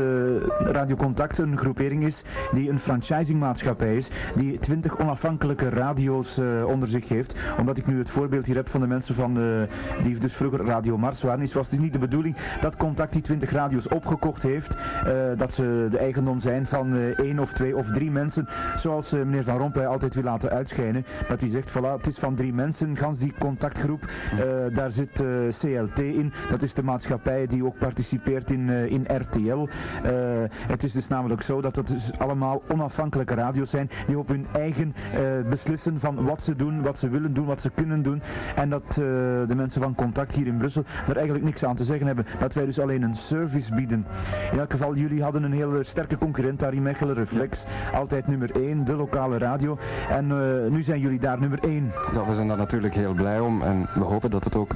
Radio 0.65 0.97
Contact 0.97 1.39
een 1.39 1.59
groepering 1.59 2.05
is 2.05 2.23
die 2.53 2.71
een 2.71 2.79
franchisingmaatschappij 2.79 3.97
is, 3.97 4.09
die 4.35 4.59
20 4.59 4.99
onafhankelijke 4.99 5.69
radio's 5.69 6.39
uh, 6.39 6.67
onder 6.67 6.89
zich 6.89 7.09
heeft. 7.09 7.35
Omdat 7.59 7.79
ik 7.79 7.87
nu 7.87 7.99
het 7.99 8.11
voorbeeld 8.11 8.47
hier 8.47 8.57
heb 8.57 8.69
van 8.69 8.81
de 8.81 8.87
mensen 8.87 9.15
van, 9.15 9.39
uh, 9.39 9.63
die 10.03 10.19
dus 10.19 10.35
vroeger 10.35 10.65
Radio 10.65 10.99
Mars 10.99 11.23
waren, 11.23 11.43
is 11.43 11.53
was 11.53 11.67
het 11.67 11.75
dus 11.75 11.85
niet 11.85 11.93
de 11.93 11.99
bedoeling 11.99 12.37
dat 12.61 12.77
Contact 12.77 13.13
die 13.13 13.23
20 13.23 13.51
radio's 13.51 13.89
opgekocht 13.89 14.43
heeft, 14.43 14.77
uh, 15.07 15.13
dat 15.37 15.53
ze 15.53 15.89
de 15.91 15.99
eigendom 15.99 16.41
zijn 16.41 16.67
van 16.67 16.97
één 17.17 17.39
of 17.39 17.53
twee 17.53 17.77
of 17.77 17.87
drie 17.91 18.11
mensen, 18.11 18.49
zoals 18.77 19.11
meneer 19.11 19.45
Van 19.45 19.59
Rompuy 19.59 19.85
altijd 19.85 20.15
wil 20.15 20.25
laten 20.25 20.51
uitschijnen. 20.51 21.05
Dat 21.29 21.41
hij 21.41 21.51
zegt, 21.51 21.71
voilà, 21.71 21.97
het 21.97 22.07
is 22.07 22.19
van 22.19 22.35
drie 22.35 22.53
mensen, 22.53 22.97
gans 22.97 23.19
die 23.19 23.35
contactgroep, 23.39 24.11
daar 24.73 24.91
zit 24.91 25.23
CLT 25.61 25.99
in, 25.99 26.33
dat 26.51 26.63
is 26.63 26.75
de 26.75 26.83
maatschappij 26.83 27.47
die 27.47 27.65
ook 27.65 27.79
participeert 27.79 28.51
in, 28.51 28.69
in 28.69 29.07
RTL. 29.07 29.69
Het 30.67 30.83
is 30.83 30.93
dus 30.93 31.09
namelijk 31.09 31.43
zo 31.43 31.61
dat 31.61 31.77
het 31.77 31.87
dus 31.87 32.11
allemaal 32.19 32.63
onafhankelijke 32.69 33.35
radio's 33.35 33.71
zijn 33.71 33.91
die 34.07 34.19
op 34.19 34.29
hun 34.29 34.47
eigen 34.53 34.95
uh, 35.15 35.49
beslissen 35.49 36.01
van 36.01 36.25
wat 36.25 36.43
ze 36.43 36.57
doen, 36.57 36.83
wat 36.83 36.99
ze 36.99 37.09
willen 37.09 37.35
doen, 37.35 37.47
wat 37.47 37.61
ze 37.61 37.71
kunnen 37.71 38.03
doen. 38.03 38.23
En 38.57 38.71
dat 38.71 38.83
uh, 38.89 38.97
de 38.97 39.55
mensen 39.57 39.83
van 39.83 39.95
Contact 39.95 40.35
hier 40.35 40.47
in 40.47 40.57
Brussel 40.57 40.85
daar 41.07 41.17
eigenlijk 41.17 41.45
niks 41.45 41.65
aan 41.65 41.77
te 41.77 41.85
zeggen 41.85 42.07
hebben. 42.07 42.27
Dat 42.39 42.55
wij 42.55 42.65
dus 42.65 42.81
alleen 42.81 43.03
een 43.03 43.15
service 43.15 43.75
bieden. 43.75 44.07
In 44.53 44.59
elk 44.59 44.71
geval, 44.71 44.95
jullie 44.95 45.23
hadden 45.23 45.43
een 45.43 45.53
hele 45.53 45.83
sterke 45.83 46.19
concurrent 46.19 46.59
daar 46.59 46.75
in 46.75 46.83
Mechelen, 46.83 47.15
Reflex. 47.15 47.65
Altijd 47.95 48.27
nummer 48.27 48.51
1, 48.51 48.85
de 48.85 48.95
lokale 48.95 49.39
radio. 49.39 49.79
En 50.11 50.27
uh, 50.27 50.71
nu 50.71 50.83
zijn 50.83 51.01
jullie 51.01 51.19
daar 51.19 51.41
nummer 51.41 51.59
1. 51.59 51.93
Ja, 52.13 52.25
we 52.25 52.35
zijn 52.35 52.49
daar 52.49 52.57
natuurlijk 52.57 52.95
heel 52.95 53.13
blij 53.13 53.41
om. 53.41 53.63
En 53.63 53.89
we 53.95 54.05
hopen 54.05 54.31
dat 54.31 54.45
het 54.45 54.57
ook, 54.57 54.75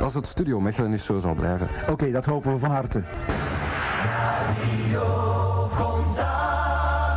als 0.00 0.14
het 0.14 0.26
Studio 0.26 0.60
Mechelen 0.60 0.92
is, 0.92 1.04
zo 1.04 1.18
zal 1.18 1.34
blijven. 1.34 1.68
Oké, 1.82 1.92
okay, 1.92 2.10
dat 2.10 2.24
hopen 2.24 2.52
we 2.52 2.58
van 2.58 2.70
harte. 2.70 3.02
Radio 4.06 5.68
con 5.74 6.05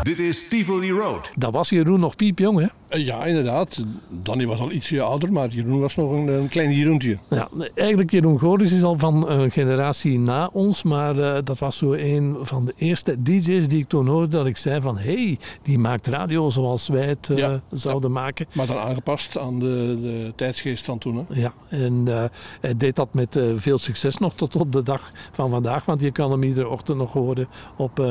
Dit 0.03 0.19
is 0.19 0.47
Tivoli 0.47 0.91
Road. 0.91 1.31
Dat 1.35 1.53
was 1.53 1.69
Jeroen 1.69 1.99
nog 1.99 2.15
piepjong, 2.15 2.59
hè? 2.59 2.97
Ja, 2.97 3.25
inderdaad. 3.25 3.85
Danny 4.09 4.47
was 4.47 4.59
al 4.59 4.71
ietsje 4.71 5.01
ouder, 5.01 5.31
maar 5.31 5.47
Jeroen 5.47 5.79
was 5.79 5.95
nog 5.95 6.12
een, 6.12 6.27
een 6.27 6.47
klein 6.47 6.73
Jeroentje. 6.73 7.17
Ja, 7.29 7.49
eigenlijk 7.75 8.12
Jeroen 8.12 8.39
Goris 8.39 8.71
is 8.71 8.83
al 8.83 8.97
van 8.97 9.29
een 9.29 9.51
generatie 9.51 10.19
na 10.19 10.49
ons, 10.53 10.83
maar 10.83 11.15
uh, 11.15 11.38
dat 11.43 11.59
was 11.59 11.77
zo 11.77 11.93
een 11.93 12.38
van 12.41 12.65
de 12.65 12.73
eerste 12.77 13.21
DJ's 13.21 13.67
die 13.67 13.79
ik 13.79 13.88
toen 13.88 14.07
hoorde 14.07 14.27
dat 14.27 14.45
ik 14.45 14.57
zei 14.57 14.81
van, 14.81 14.97
hé, 14.97 15.13
hey, 15.13 15.39
die 15.62 15.77
maakt 15.77 16.07
radio 16.07 16.49
zoals 16.49 16.88
wij 16.88 17.05
het 17.05 17.29
uh, 17.31 17.38
ja, 17.38 17.62
zouden 17.71 18.13
ja. 18.13 18.19
maken. 18.19 18.47
Maar 18.53 18.67
dan 18.67 18.77
aangepast 18.77 19.38
aan 19.38 19.59
de, 19.59 19.97
de 20.01 20.33
tijdsgeest 20.35 20.85
van 20.85 20.97
toen, 20.97 21.15
hè? 21.15 21.41
Ja, 21.41 21.53
en 21.69 22.05
uh, 22.07 22.23
hij 22.62 22.77
deed 22.77 22.95
dat 22.95 23.13
met 23.13 23.39
veel 23.55 23.77
succes 23.77 24.17
nog 24.17 24.33
tot 24.33 24.55
op 24.55 24.71
de 24.71 24.83
dag 24.83 25.12
van 25.31 25.49
vandaag, 25.49 25.85
want 25.85 26.01
je 26.01 26.12
kan 26.12 26.31
hem 26.31 26.43
iedere 26.43 26.67
ochtend 26.67 26.97
nog 26.97 27.13
horen 27.13 27.47
op 27.75 28.01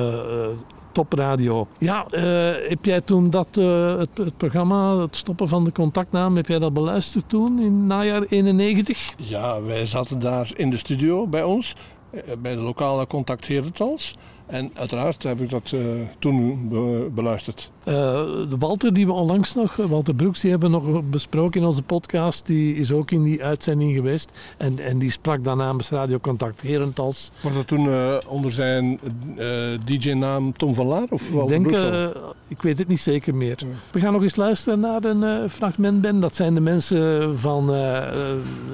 Ja, 1.79 2.07
heb 2.69 2.85
jij 2.85 3.01
toen 3.01 3.31
dat, 3.31 3.49
het, 3.55 4.09
het 4.15 4.37
programma 4.37 4.97
het 4.97 5.17
stoppen 5.17 5.49
van 5.49 5.65
de 5.65 5.73
contactnaam, 5.73 6.37
heb 6.37 6.47
jij 6.47 6.59
dat 6.59 6.73
beluisterd 6.73 7.29
toen 7.29 7.61
in 7.61 7.87
najaar 7.87 8.23
91? 8.29 9.15
Ja, 9.17 9.63
wij 9.63 9.87
zaten 9.87 10.19
daar 10.19 10.51
in 10.55 10.71
de 10.71 10.77
studio 10.77 11.27
bij 11.27 11.43
ons, 11.43 11.77
eh, 12.11 12.21
bij 12.39 12.55
de 12.55 12.61
lokale 12.61 13.07
Contact 13.07 13.47
Herentals. 13.47 14.17
En 14.49 14.71
uiteraard 14.75 15.23
heb 15.23 15.41
ik 15.41 15.51
dat 15.51 15.73
eh, 15.75 15.81
toen 16.19 16.69
be- 16.69 17.09
beluisterd. 17.15 17.71
Eh, 17.85 17.95
de 18.49 18.57
Walter, 18.59 18.93
die 18.95 19.07
we 19.07 19.13
onlangs 19.13 19.55
nog, 19.55 19.77
Walter 19.77 20.15
Broeks, 20.15 20.41
die 20.41 20.51
hebben 20.51 20.71
we 20.73 20.79
nog 20.91 21.03
besproken 21.11 21.61
in 21.61 21.67
onze 21.67 21.83
podcast. 21.83 22.47
Die 22.47 22.75
is 22.75 22.93
ook 22.93 23.11
in 23.11 23.23
die 23.23 23.45
uitzending 23.45 23.95
geweest. 23.95 24.31
En, 24.57 24.79
en 24.79 24.99
die 24.99 25.11
sprak 25.11 25.45
dan 25.45 25.57
namens 25.57 25.91
Radio 25.91 26.19
Contact 26.19 26.63
Herentals. 26.63 27.31
Was 27.43 27.55
dat 27.55 27.67
toen 27.67 27.89
eh, 27.89 28.17
onder 28.29 28.53
zijn 28.53 29.01
eh, 29.37 29.49
DJ-naam 29.85 30.53
Tom 30.57 30.75
van 30.75 30.87
Laar? 30.87 31.07
Of 31.11 31.29
Ik 31.29 31.35
Walter 31.35 31.63
denk, 31.63 31.77
al? 31.77 31.93
eh, 31.93 32.07
ik 32.49 32.63
weet 32.63 32.79
het 32.79 32.89
niet 32.89 33.01
zeker 33.01 33.35
meer. 33.35 33.59
We 33.91 34.01
gaan 34.01 34.13
nog 34.13 34.23
eens 34.23 34.37
luisteren 34.37 34.81
naar 34.81 35.05
een 35.05 35.23
eh, 35.23 35.49
fragment, 35.49 36.01
Ben. 36.01 36.21
Dat 36.21 36.35
zijn 36.35 36.55
de 36.55 36.61
mensen 36.61 37.39
van 37.39 37.75
eh, 37.75 38.03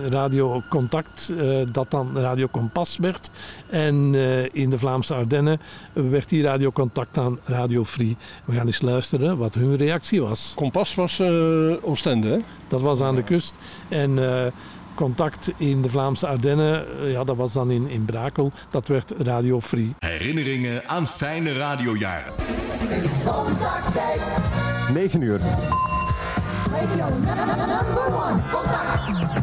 Radio 0.08 0.62
Contact, 0.70 1.32
dat 1.72 1.90
dan 1.90 2.10
Radio 2.14 2.46
Kompas 2.46 2.96
werd. 2.96 3.30
En 3.70 4.14
in 4.52 4.70
de 4.70 4.78
Vlaamse 4.78 5.14
Ardennen 5.14 5.60
werd 5.92 6.28
die 6.28 6.42
Radio 6.42 6.72
Contact 6.72 7.18
aan 7.18 7.38
Radio 7.44 7.84
Free. 7.84 8.16
We 8.44 8.54
gaan 8.54 8.66
eens 8.66 8.80
luisteren 8.80 9.38
wat 9.38 9.54
hun 9.54 9.76
reactie 9.76 10.22
was. 10.22 10.52
Kompas 10.56 10.94
was 10.94 11.20
Oostende, 11.82 12.28
hè? 12.28 12.38
Dat 12.68 12.80
was 12.80 13.00
aan 13.00 13.14
de 13.14 13.22
kust. 13.22 13.54
En 13.88 14.18
contact 14.94 15.50
in 15.56 15.82
de 15.82 15.88
Vlaamse 15.88 16.26
Ardennen, 16.26 16.86
eh, 17.00 17.12
ja, 17.12 17.24
dat 17.24 17.36
was 17.36 17.52
dan 17.52 17.70
in, 17.70 17.88
in 17.88 18.04
Brakel. 18.04 18.52
Dat 18.70 18.88
werd 18.88 19.12
Radio 19.18 19.60
Free. 19.60 19.94
Herinneringen 19.98 20.88
aan 20.88 21.06
fijne 21.06 21.52
radiojaren. 21.52 22.32
9 24.92 25.22
uur. 25.22 25.40
Radio 26.70 27.06
number 27.66 28.06
one. 28.06 28.40
Contact. 28.52 29.33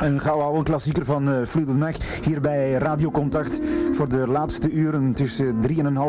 Een 0.00 0.20
gouden 0.20 0.44
oude 0.46 0.62
klassieker 0.62 1.04
van 1.04 1.28
eh 1.28 1.46
Fleetwood 1.46 1.76
Mac 1.78 1.94
hier 2.22 2.40
bij 2.40 2.72
Radio 2.72 3.10
Contact 3.10 3.60
voor 3.92 4.08
de 4.08 4.26
laatste 4.28 4.70
uren. 4.70 5.04
Het 5.04 5.20
is 5.20 5.38
eh, 5.38 5.46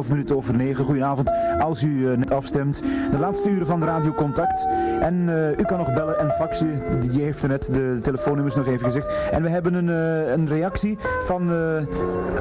3,5 0.04 0.10
minuten 0.10 0.36
over 0.36 0.56
9. 0.56 0.86
Goedenavond 0.86 1.32
als 1.60 1.82
u 1.84 2.12
eh, 2.12 2.18
net 2.18 2.32
afstemt. 2.32 2.82
De 3.12 3.20
laatste 3.20 3.50
uren 3.50 3.66
van 3.66 3.84
Radio 3.84 4.14
Contact. 4.14 4.68
En 5.02 5.30
u 5.60 5.64
kan 5.64 5.78
nog 5.78 5.94
bellen 5.94 6.20
en 6.20 6.32
faxen. 6.32 7.00
Die 7.10 7.22
heeft 7.22 7.44
er 7.44 7.50
net 7.50 7.74
de 7.74 8.00
telefoonnummers 8.02 8.56
nog 8.56 8.68
even 8.68 8.86
gezegd. 8.86 9.30
En 9.32 9.44
we 9.44 9.50
hebben 9.50 9.74
een, 9.74 9.88
een 10.34 10.48
reactie 10.48 10.98
van 11.20 11.52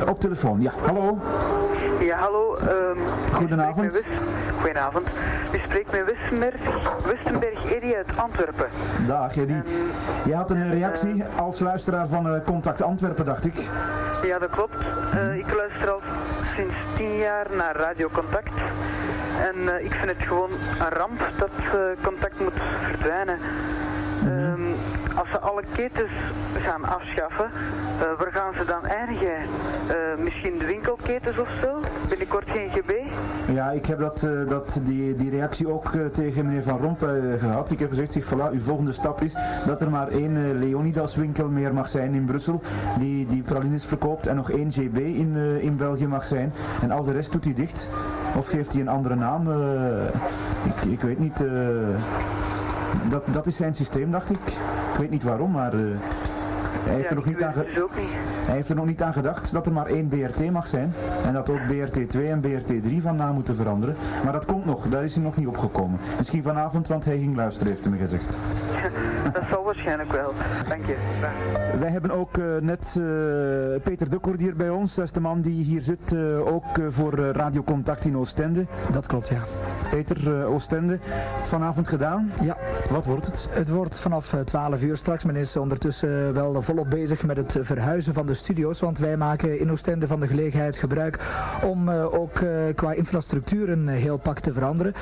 op 0.08 0.20
telefoon. 0.20 0.60
Ja, 0.60 0.72
hallo. 0.86 1.18
Ja, 2.00 2.18
hallo. 2.18 2.54
ehm, 2.56 2.98
Goedenavond. 3.32 4.00
Goedenavond. 4.60 5.06
U 5.74 5.76
spreekt 5.76 6.06
met 6.06 6.16
Wistenberg, 6.16 6.60
Wistenberg 7.04 7.74
Eddy 7.74 7.94
uit 7.94 8.16
Antwerpen. 8.16 8.66
Dag 9.06 9.36
Eddy. 9.36 9.54
Je 10.24 10.34
had 10.34 10.50
een 10.50 10.70
reactie 10.70 11.24
als 11.24 11.58
luisteraar 11.58 12.08
van 12.08 12.28
eh, 12.28 12.44
Contact 12.44 12.82
Antwerpen, 12.82 13.24
dacht 13.24 13.44
ik. 13.44 13.54
Ja, 14.22 14.38
dat 14.38 14.50
klopt. 14.50 14.76
Eh, 15.12 15.36
ik 15.36 15.54
luister 15.54 15.90
al 15.90 16.00
sinds 16.56 16.74
tien 16.96 17.16
jaar 17.16 17.46
naar 17.56 17.76
Radio 17.76 18.08
Contact. 18.12 18.50
En 19.52 19.76
eh, 19.76 19.84
ik 19.84 19.92
vind 19.92 20.10
het 20.10 20.22
gewoon 20.22 20.50
een 20.50 20.88
ramp 20.88 21.28
dat 21.38 21.50
eh, 21.58 22.04
contact 22.04 22.40
moet 22.40 22.60
verdwijnen. 22.82 23.38
Ehm, 24.24 24.72
als 25.16 25.28
ze 25.30 25.38
alle 25.38 25.62
ketens 25.72 26.10
gaan 26.60 26.84
afschaffen, 26.84 27.50
eh, 28.00 28.18
waar 28.18 28.32
gaan 28.32 28.54
ze 28.54 28.64
dan 28.64 28.84
eindigen? 28.86 29.36
Eh, 29.88 30.18
misschien 30.18 30.58
de 30.58 30.66
winkelketens 30.66 31.38
of 31.38 31.48
zo? 31.62 31.80
Binnenkort 32.08 32.50
geen 32.50 32.70
GB? 32.70 32.90
Ja, 33.52 33.70
ik 33.70 33.86
heb 33.86 33.98
dat, 33.98 34.22
eh, 34.22 34.30
dat, 34.48 34.80
die, 34.82 35.16
die 35.16 35.30
reactie 35.30 35.68
ook 35.68 35.94
eh, 35.94 36.06
tegen 36.06 36.46
meneer 36.46 36.62
Van 36.62 36.78
Rompuy 36.78 37.08
eh, 37.08 37.40
gehad. 37.40 37.70
Ik 37.70 37.78
heb 37.78 37.88
gezegd, 37.88 38.12
zeg, 38.12 38.24
voilà, 38.24 38.52
uw 38.52 38.60
volgende 38.60 38.92
stap 38.92 39.22
is 39.22 39.36
dat 39.66 39.80
er 39.80 39.90
maar 39.90 40.08
één 40.08 40.58
Leonidas 40.58 41.14
winkel 41.14 41.48
meer 41.48 41.74
mag 41.74 41.88
zijn 41.88 42.14
in 42.14 42.24
Brussel, 42.24 42.60
die, 42.98 43.26
die 43.26 43.42
pralines 43.42 43.84
verkoopt 43.84 44.26
en 44.26 44.36
nog 44.36 44.50
één 44.50 44.70
GB 44.70 44.98
in, 44.98 45.36
in 45.60 45.76
België 45.76 46.06
mag 46.06 46.24
zijn. 46.24 46.52
En 46.82 46.90
al 46.90 47.04
de 47.04 47.12
rest 47.12 47.32
doet 47.32 47.44
hij 47.44 47.54
dicht. 47.54 47.88
Of 48.36 48.46
geeft 48.46 48.72
hij 48.72 48.80
een 48.80 48.88
andere 48.88 49.14
naam. 49.14 49.42
ik, 50.64 50.90
ik 50.90 51.00
weet 51.00 51.18
niet. 51.18 51.44
dat, 53.08 53.22
dat 53.30 53.46
is 53.46 53.56
zijn 53.56 53.74
systeem, 53.74 54.10
dacht 54.10 54.30
ik. 54.30 54.46
Ik 54.92 54.98
weet 54.98 55.10
niet 55.10 55.22
waarom, 55.22 55.50
maar 55.50 55.72
hij 56.68 56.94
heeft 56.94 57.08
er 57.10 57.14
nog 57.14 57.24
niet 57.24 57.42
aan 57.42 57.52
Dus 57.54 57.64
niet. 57.74 58.06
hij 58.46 58.54
heeft 58.54 58.68
er 58.68 58.74
nog 58.76 58.86
niet 58.86 59.02
aan 59.02 59.12
gedacht 59.12 59.52
dat 59.52 59.66
er 59.66 59.72
maar 59.72 59.86
één 59.86 60.08
BRT 60.08 60.50
mag 60.50 60.66
zijn. 60.66 60.92
En 61.24 61.32
dat 61.32 61.50
ook 61.50 61.60
BRT2 61.60 62.20
en 62.30 62.42
BRT3 62.42 63.02
van 63.02 63.16
naam 63.16 63.34
moeten 63.34 63.54
veranderen. 63.54 63.96
Maar 64.24 64.32
dat 64.32 64.44
komt 64.44 64.64
nog, 64.64 64.88
daar 64.88 65.04
is 65.04 65.14
hij 65.14 65.24
nog 65.24 65.36
niet 65.36 65.46
opgekomen. 65.46 65.98
Misschien 66.18 66.42
vanavond, 66.42 66.88
want 66.88 67.04
hij 67.04 67.18
ging 67.18 67.36
luisteren, 67.36 67.68
heeft 67.72 67.84
hij 67.84 67.92
me 67.92 67.98
gezegd. 67.98 68.36
Dat 69.32 69.42
zal 69.50 69.64
waarschijnlijk 69.64 70.12
wel. 70.12 70.32
Dank 70.68 70.84
je. 70.86 70.96
Wij 71.78 71.90
hebben 71.90 72.10
ook 72.10 72.36
eh, 72.38 72.44
net 72.60 72.94
eh, 72.98 73.02
Peter 73.82 74.10
Dukkoord 74.10 74.40
hier 74.40 74.56
bij 74.56 74.70
ons. 74.70 74.94
Dat 74.94 75.04
is 75.04 75.12
de 75.12 75.20
man 75.20 75.40
die 75.40 75.64
hier 75.64 75.82
zit, 75.82 76.12
eh, 76.12 76.54
ook 76.54 76.64
voor 76.88 77.14
Radio 77.18 77.62
Contact 77.62 78.04
in 78.04 78.16
Oostende. 78.16 78.66
Dat 78.90 79.06
klopt, 79.06 79.28
ja. 79.28 79.42
Peter, 79.90 80.40
eh, 80.40 80.50
Oostende, 80.50 80.98
vanavond 81.44 81.88
gedaan? 81.88 82.32
Ja. 82.40 82.56
Wat 82.90 83.04
wordt 83.04 83.26
het? 83.26 83.48
Het 83.50 83.68
wordt 83.68 83.98
vanaf 83.98 84.32
eh, 84.32 84.40
12 84.40 84.82
uur 84.82 84.96
straks. 84.96 85.24
Men 85.24 85.36
is 85.36 85.56
ondertussen 85.56 86.34
wel 86.34 86.53
volop 86.62 86.90
bezig 86.90 87.22
met 87.26 87.36
het 87.36 87.56
verhuizen 87.60 88.14
van 88.14 88.26
de 88.26 88.34
studio's. 88.34 88.80
Want 88.80 88.98
wij 88.98 89.16
maken 89.16 89.60
in 89.60 89.70
Oostende 89.70 90.06
van 90.06 90.20
de 90.20 90.26
gelegenheid 90.26 90.76
gebruik 90.76 91.18
om 91.62 91.88
eh, 91.88 92.14
ook 92.14 92.38
eh, 92.38 92.74
qua 92.74 92.92
infrastructuur 92.92 93.70
een 93.70 93.88
eh, 93.88 93.96
heel 93.96 94.18
pak 94.18 94.40
te 94.40 94.52
veranderen. 94.52 94.94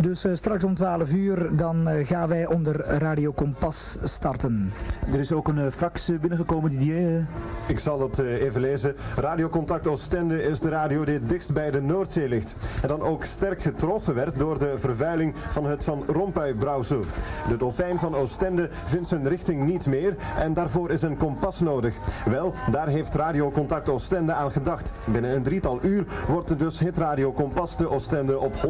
Dus 0.00 0.24
eh, 0.24 0.34
straks 0.34 0.64
om 0.64 0.74
12 0.74 1.10
uur 1.10 1.56
dan 1.56 1.88
gaan 2.04 2.28
wij 2.28 2.46
onder 2.46 2.80
Radio 2.80 3.32
Kompas 3.32 3.96
starten. 4.02 4.72
Er 5.12 5.20
is 5.20 5.32
ook 5.32 5.48
een 5.48 5.72
fax 5.72 6.06
binnengekomen, 6.20 6.70
Didier. 6.70 7.24
Ik 7.68 7.78
zal 7.78 8.00
het 8.00 8.18
even 8.18 8.60
lezen. 8.60 8.94
Radiocontact 9.16 9.86
Oostende 9.86 10.42
is 10.42 10.60
de 10.60 10.68
radio 10.68 11.04
die 11.04 11.14
het 11.14 11.28
dichtst 11.28 11.52
bij 11.52 11.70
de 11.70 11.80
Noordzee 11.80 12.28
ligt. 12.28 12.54
En 12.82 12.88
dan 12.88 13.02
ook 13.02 13.24
sterk 13.24 13.62
getroffen 13.62 14.14
werd 14.14 14.38
door 14.38 14.58
de 14.58 14.74
vervuiling 14.76 15.34
van 15.36 15.66
het 15.66 15.84
Van 15.84 16.02
Rompuy 16.06 16.54
brouwsel. 16.54 17.00
De 17.48 17.56
dolfijn 17.56 17.98
van 17.98 18.14
Oostende 18.14 18.68
vindt 18.70 19.08
zijn 19.08 19.28
richting 19.28 19.66
niet 19.66 19.86
meer 19.86 20.16
en 20.38 20.52
daarvoor 20.52 20.90
is 20.92 21.02
een 21.02 21.16
kompas 21.16 21.60
nodig. 21.60 21.96
Wel, 22.24 22.54
daar 22.70 22.88
heeft 22.88 23.14
Radiocontact 23.14 23.88
Oostende 23.88 24.32
aan 24.32 24.52
gedacht. 24.52 24.92
Binnen 25.04 25.34
een 25.34 25.42
drietal 25.42 25.78
uur 25.82 26.04
wordt 26.28 26.58
dus 26.58 26.78
hitradio 26.78 27.32
Kompas 27.32 27.76
te 27.76 27.90
Oostende 27.90 28.38
op 28.38 28.54
107,1. 28.54 28.60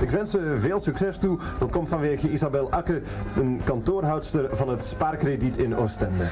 Ik 0.00 0.10
wens 0.10 0.30
ze 0.30 0.56
veel 0.60 0.80
succes 0.80 1.18
toe. 1.18 1.38
Dat 1.58 1.72
komt 1.72 1.88
vanwege 1.88 2.30
Isabel 2.30 2.70
Akke, 2.70 3.02
een 3.36 3.60
kantoorhoudster 3.64 4.56
van 4.56 4.68
het 4.68 4.84
spaarkrediet 4.84 5.58
in 5.58 5.76
Oostende. 5.76 6.24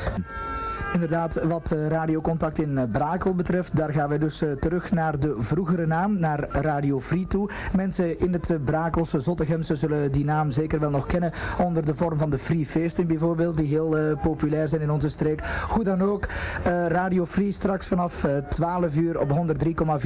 Inderdaad, 0.92 1.42
wat 1.42 1.72
eh, 1.72 1.86
radiocontact 1.88 2.58
in 2.58 2.78
eh, 2.78 2.84
Brakel 2.90 3.34
betreft, 3.34 3.76
daar 3.76 3.92
gaan 3.92 4.08
wij 4.08 4.18
dus 4.18 4.42
eh, 4.42 4.52
terug 4.52 4.92
naar 4.92 5.20
de 5.20 5.36
vroegere 5.38 5.86
naam, 5.86 6.18
naar 6.18 6.48
Radio 6.50 7.00
Free 7.00 7.26
toe. 7.26 7.50
Mensen 7.76 8.18
in 8.18 8.32
het 8.32 8.58
Brakelse, 8.64 9.20
Zottegemse 9.20 9.76
zullen 9.76 10.12
die 10.12 10.24
naam 10.24 10.50
zeker 10.50 10.80
wel 10.80 10.90
nog 10.90 11.06
kennen 11.06 11.32
onder 11.58 11.84
de 11.84 11.94
vorm 11.94 12.18
van 12.18 12.30
de 12.30 12.38
Free 12.38 12.66
Feesten 12.66 13.06
bijvoorbeeld, 13.06 13.56
die 13.56 13.66
heel 13.66 14.16
populair 14.22 14.68
zijn 14.68 14.80
in 14.80 14.90
onze 14.90 15.08
streek. 15.08 15.44
Goed 15.44 15.84
dan 15.84 16.02
ook, 16.02 16.28
Radio 16.88 17.26
Free 17.26 17.52
straks 17.52 17.86
vanaf 17.86 18.24
eh, 18.24 18.36
12 18.36 18.96
uur 18.96 19.20
op 19.20 19.30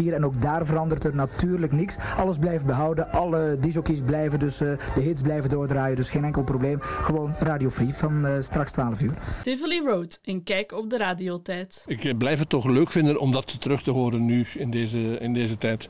103,4 0.03 0.15
en 0.15 0.25
ook 0.25 0.43
daar 0.43 0.67
verandert 0.67 1.05
er 1.05 1.15
natuurlijk 1.15 1.73
niks. 1.73 1.97
Alles 2.17 2.39
blijft 2.39 2.67
behouden, 2.67 3.13
alle 3.13 3.57
disjockeys 3.61 4.01
blijven 4.01 4.39
dus, 4.39 4.59
de 4.59 4.79
hits 4.95 5.21
blijven 5.21 5.49
doordraaien, 5.49 5.97
dus 5.97 6.11
geen 6.11 6.25
enkel 6.25 6.45
probleem. 6.45 6.79
Gewoon 6.81 7.35
Radio 7.39 7.69
Free 7.69 7.95
van 7.95 8.27
straks 8.41 8.73
12 8.73 9.01
uur. 9.01 9.13
Tivoli 9.43 9.81
Road, 9.85 10.21
een 10.25 10.43
kijk 10.43 10.73
op 10.77 10.91
de 10.91 10.97
radiotijd. 10.97 11.85
Ik 11.87 12.19
blijf 12.19 12.39
het 12.39 12.49
toch 12.49 12.65
leuk 12.65 12.91
vinden 12.91 13.21
om 13.21 13.33
dat 13.33 13.61
terug 13.61 13.83
te 13.83 13.91
horen 13.91 14.25
nu 14.25 14.47
in 14.55 14.71
deze, 14.71 15.19
in 15.19 15.33
deze 15.33 15.59
tijd. 15.59 15.89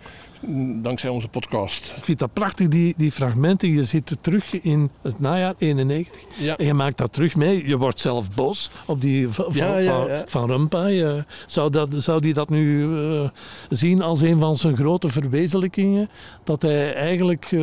Dankzij 0.82 1.10
onze 1.10 1.28
podcast. 1.28 1.94
Ik 1.96 2.04
vind 2.04 2.18
dat 2.18 2.32
prachtig, 2.32 2.68
die, 2.68 2.94
die 2.96 3.12
fragmenten. 3.12 3.68
Je 3.68 3.84
zit 3.84 4.16
terug 4.20 4.60
in 4.60 4.90
het 5.02 5.20
najaar 5.20 5.54
91. 5.58 6.22
Ja. 6.38 6.56
En 6.56 6.66
je 6.66 6.74
maakt 6.74 6.98
dat 6.98 7.12
terug 7.12 7.36
mee. 7.36 7.68
Je 7.68 7.76
wordt 7.76 8.00
zelf 8.00 8.34
boos 8.34 8.70
op 8.86 9.00
die 9.00 9.28
van, 9.28 9.46
Ja, 9.52 9.78
ja, 9.78 10.24
van. 10.26 10.70
Eh, 10.70 11.14
zou, 11.46 11.70
dat, 11.70 11.88
zou 11.96 12.20
die 12.20 12.34
dat 12.34 12.48
nu 12.48 12.84
eh, 12.98 13.28
zien 13.68 14.02
als 14.02 14.20
een 14.20 14.40
van 14.40 14.56
zijn 14.56 14.76
grote 14.76 15.08
verwezenlijkingen? 15.08 16.08
Dat 16.44 16.62
hij 16.62 16.94
eigenlijk 16.94 17.44
eh, 17.44 17.60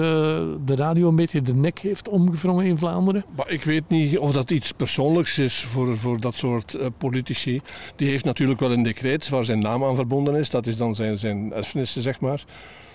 de 0.66 0.76
radio 0.76 1.08
een 1.08 1.16
beetje 1.16 1.42
de 1.42 1.54
nek 1.54 1.80
heeft 1.80 2.10
omgevrongen 2.10 2.66
in 2.66 2.78
Vlaanderen? 2.78 3.26
Maar 3.36 3.50
ik 3.50 3.64
weet 3.64 3.90
niet 3.90 4.18
of 4.18 4.32
dat 4.32 4.52
iets 4.52 4.72
persoonlijks 4.72 5.38
is 5.40 5.64
voor, 5.64 5.98
voor 5.98 6.20
dat 6.20 6.36
soort 6.36 6.74
eh, 6.74 6.88
politici. 6.98 7.62
Die 7.96 8.10
heeft 8.10 8.26
natuurlijk 8.26 8.60
wel 8.60 8.72
een 8.72 8.84
decreet 8.84 9.30
waar 9.30 9.46
zijn 9.46 9.60
naam 9.60 9.84
aan 9.84 9.96
verbonden 9.96 10.36
is. 10.36 10.50
Dat 10.50 10.68
is 10.68 10.78
dan 10.78 10.96
zijn, 10.96 11.20
zijn 11.20 11.54
erfenissen, 11.54 12.02
zeg 12.02 12.20
maar. 12.20 12.44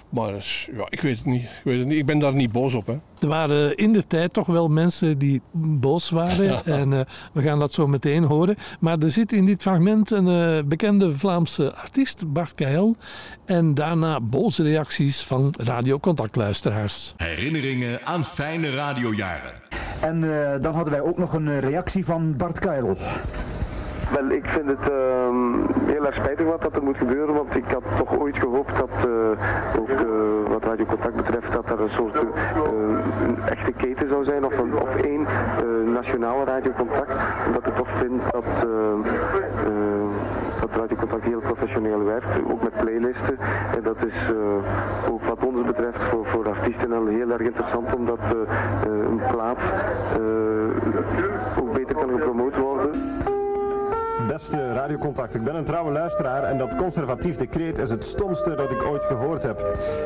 Maar 0.09 0.67
ja, 0.73 0.87
ik 0.89 1.01
weet 1.01 1.17
het 1.17 1.27
niet. 1.27 1.43
Ik, 1.43 1.61
weet 1.65 1.79
het 1.79 1.87
niet. 1.87 1.99
ik 1.99 2.07
ben 2.07 2.19
daar 2.19 2.35
niet 2.35 2.53
boos 2.53 2.75
op. 2.75 2.87
Hè. 2.87 2.99
Er 3.21 3.29
waren 3.29 3.77
in 3.77 3.93
de 3.93 4.07
tijd 4.07 4.33
toch 4.33 4.47
wel 4.47 4.69
mensen 4.69 5.19
die 5.19 5.41
boos 5.53 6.11
waren. 6.11 6.45
Ja. 6.45 6.63
En 6.79 6.93
eh, 6.93 7.01
we 7.33 7.43
gaan 7.43 7.59
dat 7.59 7.73
zo 7.73 7.87
meteen 7.87 8.25
horen. 8.25 8.57
Maar 8.81 8.99
er 8.99 9.11
zit 9.11 9.33
in 9.33 9.45
dit 9.45 9.63
fragment 9.63 10.11
een 10.11 10.29
eh, 10.29 10.65
bekende 10.65 11.17
Vlaamse 11.17 11.75
artiest, 11.75 12.33
Bart 12.33 12.55
Kael. 12.55 12.97
En 13.45 13.75
daarna 13.75 14.21
boze 14.21 14.63
reacties 14.63 15.21
van 15.21 15.55
radiocontactluisteraars. 15.59 17.15
Herinneringen 17.17 18.07
aan 18.07 18.25
fijne 18.25 18.71
radiojaren. 18.71 19.53
En 20.01 20.25
eh, 20.25 20.61
dan 20.61 20.75
hadden 20.75 20.93
wij 20.93 21.03
ook 21.03 21.19
nog 21.19 21.33
een 21.33 21.61
reactie 21.61 22.05
van 22.05 22.37
Bart 22.37 22.59
Kuil. 22.59 22.97
Wel, 24.15 24.31
ik 24.31 24.47
vind 24.47 24.71
het 24.71 24.91
ehm, 24.91 25.37
heel 25.87 26.07
erg 26.07 26.15
spijtig 26.15 26.47
wat 26.47 26.63
dat 26.63 26.77
er 26.77 26.83
moet 26.83 26.97
gebeuren, 26.97 27.35
want 27.35 27.57
ik 27.57 27.65
had 27.65 27.83
toch 27.99 28.19
ooit 28.19 28.39
gehoopt 28.39 28.79
dat, 28.79 28.91
eh, 28.91 29.81
ook 29.81 29.89
eh, 29.89 30.07
wat 30.49 30.65
Radio 30.65 30.85
Contact 30.85 31.17
betreft, 31.17 31.53
dat 31.53 31.69
er 31.71 31.81
een 31.81 31.91
soort 31.91 32.15
eh, 32.15 33.51
echte 33.51 33.73
keten 33.73 34.09
zou 34.09 34.25
zijn, 34.25 34.45
of, 34.45 34.59
een, 34.59 34.75
of 34.75 34.97
één 34.97 35.27
nationale 35.93 36.45
Radio 36.45 36.73
Contact. 36.73 37.13
Omdat 37.47 37.67
ik 37.67 37.75
toch 37.75 37.89
vind 37.99 38.23
dat, 38.31 38.45
dat 40.61 40.71
Radio 40.77 40.97
Contact 40.97 41.25
heel 41.25 41.41
professioneel 41.41 42.05
werkt, 42.05 42.29
ook 42.51 42.63
met 42.63 42.81
playlisten. 42.81 43.39
En 43.77 43.83
dat 43.83 43.97
is 44.07 44.33
ook 45.11 45.23
wat 45.23 45.45
ons 45.45 45.67
betreft 45.67 46.03
voor, 46.03 46.27
voor 46.27 46.49
artiesten 46.49 46.93
al 46.93 47.07
heel 47.07 47.31
erg 47.31 47.43
interessant, 47.43 47.95
omdat 47.95 48.21
een 48.87 49.21
plaat 49.31 49.59
ook 51.61 51.73
beter 51.73 51.95
kan 51.95 52.11
gepromoot 52.11 52.57
worden. 52.57 52.91
Radiocontact, 54.73 55.35
ik 55.35 55.43
ben 55.43 55.55
een 55.55 55.65
trouwe 55.65 55.93
luisteraar 55.93 56.43
en 56.43 56.59
dat 56.59 56.77
conservatief 56.77 57.37
decreet 57.37 57.79
is 57.79 57.91
het 57.91 58.05
stomste 58.05 58.55
dat 58.55 58.71
ik 58.71 58.83
ooit 58.83 59.05
gehoord 59.05 59.43
heb. 59.43 59.59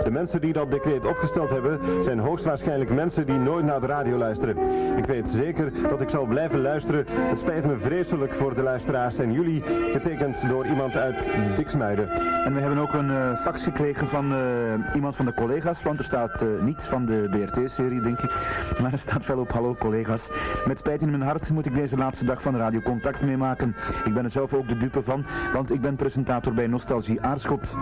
De 0.05 0.11
mensen 0.11 0.41
die 0.41 0.53
dat 0.53 0.71
decreet 0.71 1.07
opgesteld 1.07 1.51
hebben 1.51 1.79
zijn 2.05 2.19
hoogstwaarschijnlijk 2.19 2.91
mensen 2.91 3.27
die 3.27 3.39
nooit 3.39 3.65
naar 3.65 3.81
de 3.81 3.87
radio 3.87 4.17
luisteren. 4.17 4.57
Ik 4.97 5.05
weet 5.05 5.29
zeker 5.29 5.89
dat 5.89 6.01
ik 6.01 6.09
zal 6.09 6.25
blijven 6.25 6.63
luisteren. 6.63 7.05
Het 7.09 7.39
spijt 7.39 7.67
me 7.67 7.77
vreselijk 7.77 8.35
voor 8.35 8.55
de 8.55 8.63
luisteraars 8.63 9.19
en 9.19 9.33
jullie, 9.33 9.63
getekend 9.93 10.49
door 10.49 10.67
iemand 10.67 10.97
uit 10.97 11.31
Diksmuiden. 11.57 12.09
En 12.45 12.55
we 12.55 12.61
hebben 12.61 12.79
ook 12.79 12.93
een 12.93 13.11
eh, 13.11 13.37
fax 13.37 13.63
gekregen 13.63 14.09
van 14.09 14.33
eh, 14.33 14.95
iemand 14.95 15.17
van 15.17 15.25
de 15.25 15.35
collega's, 15.35 15.83
want 15.83 15.99
er 15.99 16.05
staat 16.05 16.43
eh, 16.43 16.49
niet 16.61 16.83
van 16.83 17.07
de 17.07 17.27
BRT-serie, 17.31 18.01
denk 18.01 18.19
ik, 18.19 18.31
maar 18.81 18.93
er 18.93 18.99
staat 18.99 19.27
wel 19.27 19.39
op 19.39 19.53
hallo 19.53 19.75
collega's. 19.75 20.29
Met 20.67 20.79
spijt 20.79 21.03
in 21.03 21.11
mijn 21.11 21.23
hart 21.23 21.51
moet 21.51 21.67
ik 21.67 21.75
deze 21.75 21.97
laatste 21.97 22.25
dag 22.25 22.43
van 22.43 22.57
Radio 22.57 22.81
Contact 22.81 23.25
meemaken. 23.25 23.77
Ik 24.05 24.15
ben 24.15 24.22
er 24.25 24.31
zelf 24.31 24.55
ook 24.55 24.69
de 24.69 24.77
dupe 24.77 25.03
van, 25.03 25.25
want 25.53 25.73
ik 25.73 25.81
ben 25.81 25.97
presentator 25.97 26.55
bij 26.55 26.67
Nostalgie 26.67 27.21
Aarschot. 27.21 27.77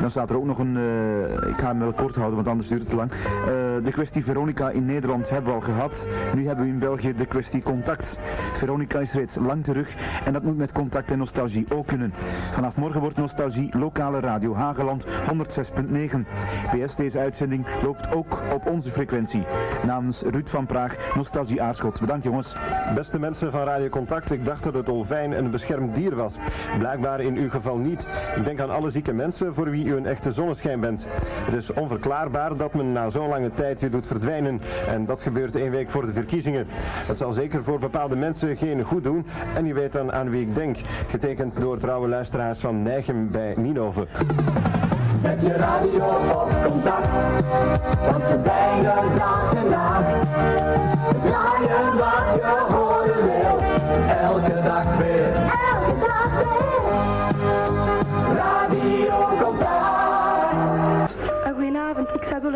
Dan 0.00 0.10
staat 0.10 0.30
er 0.30 0.36
ook 0.36 0.44
nog 0.44 0.58
een, 0.58 0.76
eh, 0.76 1.48
ik 1.48 1.56
ga 1.56 1.66
hem 1.66 1.78
wel 1.78 1.92
kort 1.92 2.14
houden, 2.14 2.34
want 2.34 2.48
anders 2.48 2.68
duurt 2.68 2.80
het 2.80 2.90
te 2.90 2.96
lang. 2.96 3.10
Eh, 3.10 3.16
de 3.84 3.90
kwestie 3.90 4.24
Veronica 4.24 4.70
in 4.70 4.86
Nederland 4.86 5.30
hebben 5.30 5.50
we 5.50 5.58
al 5.58 5.64
gehad. 5.64 6.06
Nu 6.34 6.46
hebben 6.46 6.64
we 6.64 6.70
in 6.70 6.78
België 6.78 7.14
de 7.14 7.26
kwestie 7.26 7.62
contact. 7.62 8.18
Veronica 8.54 8.98
is 8.98 9.12
reeds 9.12 9.34
lang 9.34 9.64
terug 9.64 9.94
en 10.24 10.32
dat 10.32 10.42
moet 10.42 10.56
met 10.56 10.72
contact 10.72 11.10
en 11.10 11.18
nostalgie 11.18 11.66
ook 11.74 11.86
kunnen. 11.86 12.12
Vanaf 12.52 12.76
morgen 12.76 13.00
wordt 13.00 13.16
nostalgie 13.16 13.78
lokale 13.78 14.20
radio 14.20 14.54
Hageland 14.54 15.06
106.9. 15.06 16.26
PS, 16.72 16.96
deze 16.96 17.18
uitzending 17.18 17.66
loopt 17.82 18.14
ook 18.14 18.42
op 18.52 18.66
onze 18.66 18.90
frequentie. 18.90 19.44
Namens 19.86 20.22
Ruud 20.22 20.48
van 20.48 20.66
Praag, 20.66 20.96
Nostalgie 21.14 21.62
Aarschot. 21.62 22.00
Bedankt 22.00 22.24
jongens. 22.24 22.54
Beste 22.94 23.18
mensen 23.18 23.50
van 23.50 23.64
Radio 23.64 23.88
Contact, 23.88 24.32
ik 24.32 24.44
dacht 24.44 24.64
dat 24.64 24.74
het 24.74 24.86
dolfijn 24.86 25.38
een 25.38 25.49
beschermd 25.50 25.94
dier 25.94 26.16
was. 26.16 26.36
Blijkbaar 26.78 27.20
in 27.20 27.36
uw 27.36 27.50
geval 27.50 27.78
niet. 27.78 28.06
Ik 28.36 28.44
denk 28.44 28.60
aan 28.60 28.70
alle 28.70 28.90
zieke 28.90 29.12
mensen 29.12 29.54
voor 29.54 29.70
wie 29.70 29.84
u 29.84 29.96
een 29.96 30.06
echte 30.06 30.32
zonneschijn 30.32 30.80
bent. 30.80 31.06
Het 31.44 31.54
is 31.54 31.72
onverklaarbaar 31.72 32.56
dat 32.56 32.74
men 32.74 32.92
na 32.92 33.08
zo'n 33.08 33.28
lange 33.28 33.50
tijd 33.50 33.80
je 33.80 33.90
doet 33.90 34.06
verdwijnen. 34.06 34.60
En 34.88 35.04
dat 35.04 35.22
gebeurt 35.22 35.56
één 35.56 35.70
week 35.70 35.90
voor 35.90 36.06
de 36.06 36.12
verkiezingen. 36.12 36.66
Het 37.06 37.18
zal 37.18 37.32
zeker 37.32 37.64
voor 37.64 37.78
bepaalde 37.78 38.16
mensen 38.16 38.56
geen 38.56 38.82
goed 38.82 39.04
doen. 39.04 39.26
En 39.54 39.66
u 39.66 39.74
weet 39.74 39.92
dan 39.92 40.12
aan 40.12 40.30
wie 40.30 40.40
ik 40.40 40.54
denk. 40.54 40.76
Getekend 41.08 41.60
door 41.60 41.78
trouwe 41.78 42.08
luisteraars 42.08 42.58
van 42.58 42.82
Nijgem 42.82 43.30
bij 43.30 43.54
Ninove. 43.56 44.06
Zet 45.16 45.42
je 45.42 45.52
radio 45.52 46.04
op 46.42 46.50
contact, 46.64 47.08
want 48.10 48.24
ze 48.24 48.40
zijn 48.44 48.84
er 48.84 49.18
dag 49.18 49.54
en 49.54 49.70
nacht. 49.70 50.26
Draaien 51.22 51.96
wat 51.96 52.34
je 52.34 52.72
horen 52.72 52.89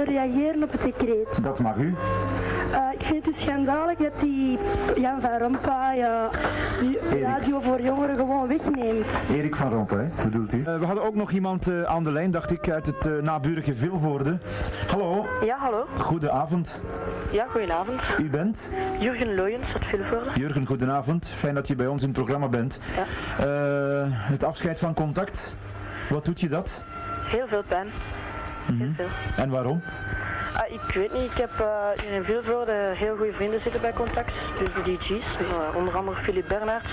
willen 0.04 0.30
reageren 0.30 0.62
op 0.62 0.72
het 0.72 0.82
decreet. 0.82 1.42
Dat 1.42 1.58
mag 1.60 1.76
u. 1.76 1.94
Eh, 2.72 2.80
ik 2.92 3.00
vind 3.06 3.24
het 3.24 3.34
dus 3.34 3.44
schandalig 3.44 3.98
dat 3.98 4.20
die 4.20 4.58
Jan 4.96 5.20
van 5.20 5.38
Rompuy 5.38 6.00
eh, 6.00 6.24
die 6.80 7.20
radio 7.22 7.60
voor 7.60 7.80
jongeren 7.80 8.16
gewoon 8.16 8.48
wegneemt. 8.48 9.06
Erik 9.30 9.56
van 9.56 9.70
Rompuy, 9.72 10.10
bedoelt 10.24 10.52
u? 10.52 10.62
Eh, 10.64 10.78
we 10.78 10.84
hadden 10.84 11.04
ook 11.04 11.14
nog 11.14 11.30
iemand 11.30 11.68
eh, 11.68 11.82
aan 11.82 12.04
de 12.04 12.12
lijn, 12.12 12.30
dacht 12.30 12.50
ik, 12.52 12.70
uit 12.70 12.86
het 12.86 13.06
eh, 13.06 13.12
naburige 13.12 13.74
Vilvoorde. 13.74 14.38
Hallo. 14.88 15.26
Ja, 15.44 15.56
hallo. 15.58 15.86
Goedenavond. 15.98 16.82
Ja, 17.32 17.46
goedenavond. 17.48 18.00
U 18.18 18.30
bent? 18.30 18.72
Jurgen 18.98 19.34
Loyens 19.34 19.66
uit 19.72 19.84
Vilvoorde. 19.84 20.30
Jurgen, 20.34 20.66
goedenavond. 20.66 21.28
Fijn 21.28 21.54
dat 21.54 21.68
je 21.68 21.74
bij 21.74 21.86
ons 21.86 22.02
in 22.02 22.08
het 22.08 22.16
programma 22.16 22.48
bent. 22.48 22.78
Ja. 22.96 23.44
Eh, 23.44 24.06
het 24.08 24.44
afscheid 24.44 24.78
van 24.78 24.94
contact, 24.94 25.54
wat 26.10 26.24
doet 26.24 26.40
je 26.40 26.48
dat? 26.48 26.82
Heel 27.28 27.46
veel 27.48 27.62
pijn. 27.68 27.86
Mhm. 28.72 28.94
veel. 28.94 29.06
En 29.36 29.50
waarom? 29.50 29.82
Ah, 30.56 30.72
ik 30.72 30.94
weet 30.94 31.12
niet, 31.12 31.22
ik 31.30 31.36
heb 31.36 31.50
eh, 31.60 32.02
hier 32.02 32.12
in 32.12 32.24
Vilvoorde 32.24 32.92
heel 32.94 33.16
goede 33.16 33.32
vrienden 33.32 33.60
zitten 33.62 33.80
bij 33.80 33.92
Contact. 33.92 34.32
Dus 34.58 34.68
de 34.74 34.82
DJ's, 34.82 35.24
eh, 35.40 35.76
onder 35.76 35.96
andere 35.96 36.16
Philip 36.16 36.48
Bernhardt. 36.48 36.84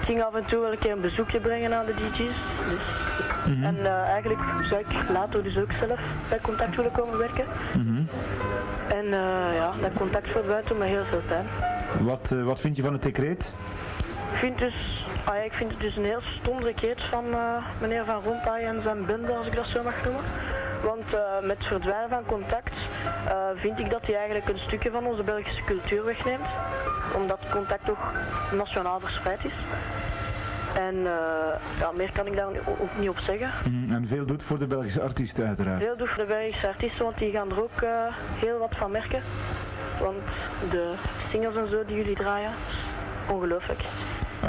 Ik 0.00 0.10
ging 0.10 0.22
af 0.22 0.34
en 0.34 0.44
toe 0.44 0.60
wel 0.60 0.72
een 0.72 0.78
keer 0.78 0.92
een 0.92 1.00
bezoekje 1.00 1.40
brengen 1.40 1.74
aan 1.74 1.86
de 1.86 1.94
DJ's. 1.94 2.16
Dus, 2.70 3.02
Mhm. 3.46 3.64
En 3.64 3.86
eh, 3.86 3.92
eigenlijk 3.92 4.40
zou 4.68 4.80
ik 4.80 5.08
later 5.10 5.42
dus 5.42 5.56
ook 5.58 5.70
zelf 5.80 6.00
bij 6.28 6.38
Contact 6.42 6.76
willen 6.76 6.90
komen 6.92 7.18
werken. 7.18 7.44
Mhm. 7.76 8.02
En 8.94 9.06
ja, 9.54 9.72
dat 9.80 9.92
Contact 9.92 10.28
verdwijnt 10.30 10.68
doet 10.68 10.78
me 10.78 10.84
heel 10.84 11.04
veel 11.04 11.20
pijn. 11.28 11.46
Wat, 12.00 12.34
wat 12.44 12.60
vind 12.60 12.76
je 12.76 12.82
van 12.82 12.92
het 12.92 13.02
decreet? 13.02 13.54
Ik 14.32 14.38
vind, 14.38 14.58
dus, 14.58 15.03
ah 15.24 15.34
ja, 15.36 15.42
ik 15.42 15.52
vind 15.52 15.70
het 15.70 15.80
dus 15.80 15.96
een 15.96 16.04
heel 16.04 16.22
stom 16.40 16.62
decreet 16.62 17.00
van 17.10 17.24
eh, 17.32 17.80
meneer 17.80 18.04
Van 18.04 18.22
Rompuy 18.22 18.62
en 18.64 18.82
zijn 18.82 19.06
bende, 19.06 19.34
als 19.34 19.46
ik 19.46 19.54
dat 19.54 19.66
zo 19.66 19.82
mag 19.82 20.04
noemen. 20.04 20.22
Want 20.84 21.14
eh, 21.14 21.46
met 21.46 21.58
het 21.58 21.66
verdwijnen 21.66 22.08
van 22.08 22.24
contact 22.24 22.74
eh, 23.28 23.48
vind 23.54 23.78
ik 23.78 23.90
dat 23.90 24.06
hij 24.06 24.14
eigenlijk 24.14 24.48
een 24.48 24.58
stukje 24.58 24.90
van 24.90 25.06
onze 25.06 25.22
Belgische 25.22 25.64
cultuur 25.64 26.04
wegneemt. 26.04 26.46
Omdat 27.16 27.38
contact 27.50 27.84
toch 27.84 28.12
nationaal 28.52 29.00
verspreid 29.00 29.44
is. 29.44 29.54
En 30.78 31.02
ja, 31.78 31.90
meer 31.94 32.12
kan 32.12 32.26
ik 32.26 32.36
daar 32.36 32.46
ook 32.46 32.98
niet 32.98 33.08
op 33.08 33.18
zeggen. 33.18 33.50
Mhm, 33.70 33.92
En 33.92 34.06
veel 34.06 34.26
doet 34.26 34.42
voor 34.42 34.58
de 34.58 34.66
Belgische 34.66 35.00
artiesten 35.00 35.46
uiteraard. 35.46 35.84
Heel 35.84 35.96
doe 35.96 36.06
voor 36.06 36.22
de 36.22 36.28
Belgische 36.28 36.66
artiesten, 36.68 37.04
want 37.04 37.18
die 37.18 37.32
gaan 37.32 37.50
er 37.50 37.62
ook 37.62 37.80
heel 38.40 38.58
wat 38.58 38.76
van 38.76 38.90
merken. 38.90 39.22
Want 40.00 40.22
de 40.70 40.94
singles 41.28 41.54
en 41.54 41.68
zo 41.68 41.84
die 41.84 41.96
jullie 41.96 42.14
draaien, 42.16 42.50
is 42.68 43.32
ongelooflijk. 43.32 43.80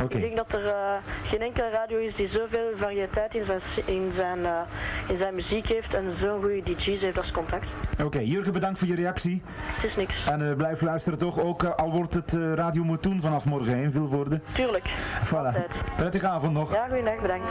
Ik 0.04 0.22
denk 0.22 0.36
dat 0.36 0.52
er 0.52 0.68
eh, 0.68 0.96
geen 1.24 1.42
enkele 1.42 1.70
radio 1.70 1.98
is 1.98 2.16
die 2.16 2.28
zoveel 2.30 2.72
variëteit 2.78 3.36
in 3.36 3.46
zijn, 3.46 3.62
in 3.86 4.12
zijn, 4.16 4.46
eh, 4.46 4.62
in 5.08 5.18
zijn 5.18 5.36
muziek 5.36 5.68
heeft 5.68 5.94
en 5.94 6.04
zo'n 6.22 6.42
goede 6.42 6.62
DJ's 6.64 7.02
heeft 7.02 7.18
als 7.18 7.32
contact. 7.32 7.66
Oké, 8.04 8.20
Jurgen, 8.20 8.54
bedankt 8.54 8.80
voor 8.80 8.88
je 8.88 8.96
reactie. 8.96 9.42
Het 9.46 9.90
is 9.90 9.96
niks. 9.96 10.14
En 10.26 10.50
eh, 10.50 10.56
blijf 10.56 10.82
luisteren 10.82 11.20
toch, 11.20 11.40
ook 11.40 11.64
eh, 11.64 11.76
al 11.76 11.92
wordt 11.92 12.14
het 12.14 12.34
eh, 12.34 12.54
Radio 12.54 12.84
Motoen 12.84 13.22
vanaf 13.22 13.46
morgen 13.46 13.78
in 13.78 13.92
Vilvoorde. 13.92 14.42
Tuurlijk. 14.54 14.90
Voilà. 15.26 15.66
Prettige 15.98 16.28
avond 16.28 16.54
nog. 16.54 16.74
Ja, 16.74 16.88
goeiedag, 16.88 17.22
bedankt. 17.22 17.46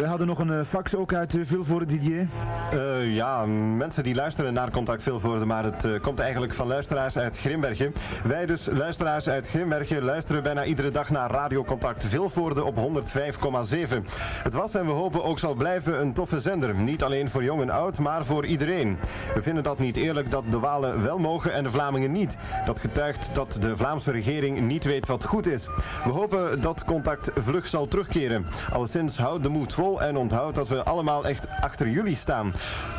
We 0.00 0.06
hadden 0.06 0.26
nog 0.26 0.38
een 0.38 0.64
fax 0.64 0.94
ook 0.94 1.12
uit 1.14 1.34
uh, 1.34 1.46
Vilvoorde, 1.46 1.84
Didier. 1.84 2.26
Eh, 2.72 3.14
ja, 3.14 3.46
mensen 3.76 4.02
die 4.02 4.14
luisteren 4.14 4.54
naar 4.54 4.70
Contact 4.70 5.02
Vilvoorde, 5.02 5.44
maar 5.44 5.64
het 5.64 6.00
komt 6.00 6.18
eigenlijk 6.18 6.54
van 6.54 6.66
luisteraars 6.66 7.18
uit 7.18 7.38
Grimbergen. 7.38 7.92
Wij 8.24 8.46
dus, 8.46 8.68
luisteraars 8.72 9.28
uit 9.28 9.48
Grimbergen, 9.48 10.02
luisteren 10.02 10.42
bijna 10.42 10.64
iedere 10.64 10.90
dag 10.90 11.10
naar 11.10 11.30
Radio 11.30 11.64
Contact 11.64 12.04
Vilvoorde 12.04 12.64
op 12.64 12.76
105,7. 12.76 14.04
Het 14.42 14.54
was 14.54 14.74
en 14.74 14.86
we 14.86 14.92
hopen 14.92 15.24
ook 15.24 15.38
zal 15.38 15.54
blijven 15.54 16.00
een 16.00 16.12
toffe 16.12 16.40
zender. 16.40 16.74
Niet 16.74 16.97
alleen 17.02 17.30
voor 17.30 17.44
jong 17.44 17.60
en 17.60 17.70
oud, 17.70 17.98
maar 17.98 18.24
voor 18.24 18.46
iedereen. 18.46 18.98
We 19.34 19.42
vinden 19.42 19.62
dat 19.62 19.78
niet 19.78 19.96
eerlijk 19.96 20.30
dat 20.30 20.44
de 20.50 20.58
Walen 20.58 21.02
wel 21.02 21.18
mogen 21.18 21.52
en 21.52 21.62
de 21.62 21.70
Vlamingen 21.70 22.12
niet. 22.12 22.38
Dat 22.66 22.80
getuigt 22.80 23.30
dat 23.32 23.56
de 23.60 23.76
Vlaamse 23.76 24.10
regering 24.10 24.60
niet 24.60 24.84
weet 24.84 25.06
wat 25.06 25.24
goed 25.24 25.46
is. 25.46 25.66
We 26.04 26.10
hopen 26.10 26.60
dat 26.60 26.84
Contact 26.84 27.30
vlug 27.34 27.66
zal 27.66 27.88
terugkeren. 27.88 28.46
Alleszins 28.72 29.18
houd 29.18 29.42
de 29.42 29.48
moed 29.48 29.74
vol 29.74 30.02
en 30.02 30.16
onthoud 30.16 30.54
dat 30.54 30.68
we 30.68 30.82
allemaal 30.82 31.26
echt 31.26 31.48
achter 31.60 31.88
jullie 31.88 32.16
staan. 32.16 32.52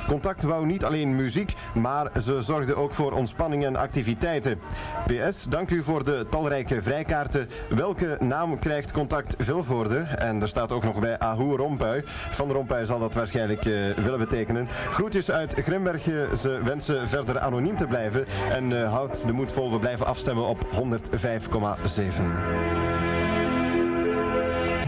Contact 0.08 0.44
wou 0.44 0.66
niet 0.66 0.84
alleen 0.84 1.16
muziek, 1.16 1.54
maar 1.74 2.12
ze 2.22 2.42
zorgden 2.42 2.78
ook 2.78 2.94
voor 2.94 3.12
ontspanning 3.12 3.66
en 3.66 3.76
activiteiten. 3.76 4.60
PS, 5.06 5.44
dank 5.50 5.70
u 5.70 5.84
voor 5.84 6.04
de 6.04 6.26
talrijke 6.30 6.82
vrijkaarten. 6.82 7.50
Welke 7.70 8.18
naam 8.20 8.60
krijgt 8.60 8.92
Contact 8.92 9.36
Vilvoorde? 9.38 9.98
En 9.98 10.42
er 10.42 10.48
staat 10.48 10.72
ook 10.72 10.84
nog 10.84 11.00
bij 11.00 11.20
Ahoe 11.20 11.56
Rompuy. 11.56 12.04
Van 12.32 12.52
Rompuy 12.52 12.86
zal 12.86 13.00
dat 13.00 13.14
waarschijnlijk 13.14 13.66
eh, 13.66 13.89
willen 13.96 14.20
betekenen. 14.20 14.68
Groetjes 14.70 15.32
uit 15.32 15.54
Grimbergen. 15.54 16.38
Ze 16.38 16.62
wensen 16.64 17.08
verder 17.08 17.40
anoniem 17.40 17.78
te 17.78 17.88
blijven. 17.88 18.26
En 18.52 18.82
eh, 18.82 18.92
houd 18.92 19.28
de 19.28 19.34
moed 19.34 19.52
vol. 19.52 19.72
We 19.72 19.80
blijven 19.80 20.06
afstemmen 20.06 20.46
op 20.46 20.60
105,7. 20.60 20.68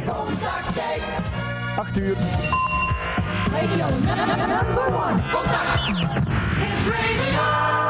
Contact 0.06 0.74
tijd. 0.76 1.02
8 1.78 1.98
uur. 1.98 2.16
Radio 3.52 3.86
number 4.00 4.86
one. 4.86 5.20
Contact. 5.32 5.82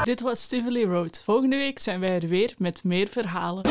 Dit 0.06 0.22
was 0.22 0.48
Tivoli 0.48 0.86
Road. 0.86 1.22
Volgende 1.26 1.56
week 1.56 1.80
zijn 1.80 2.00
wij 2.00 2.16
er 2.16 2.28
weer 2.28 2.54
met 2.58 2.84
meer 2.84 3.08
verhalen. 3.08 3.64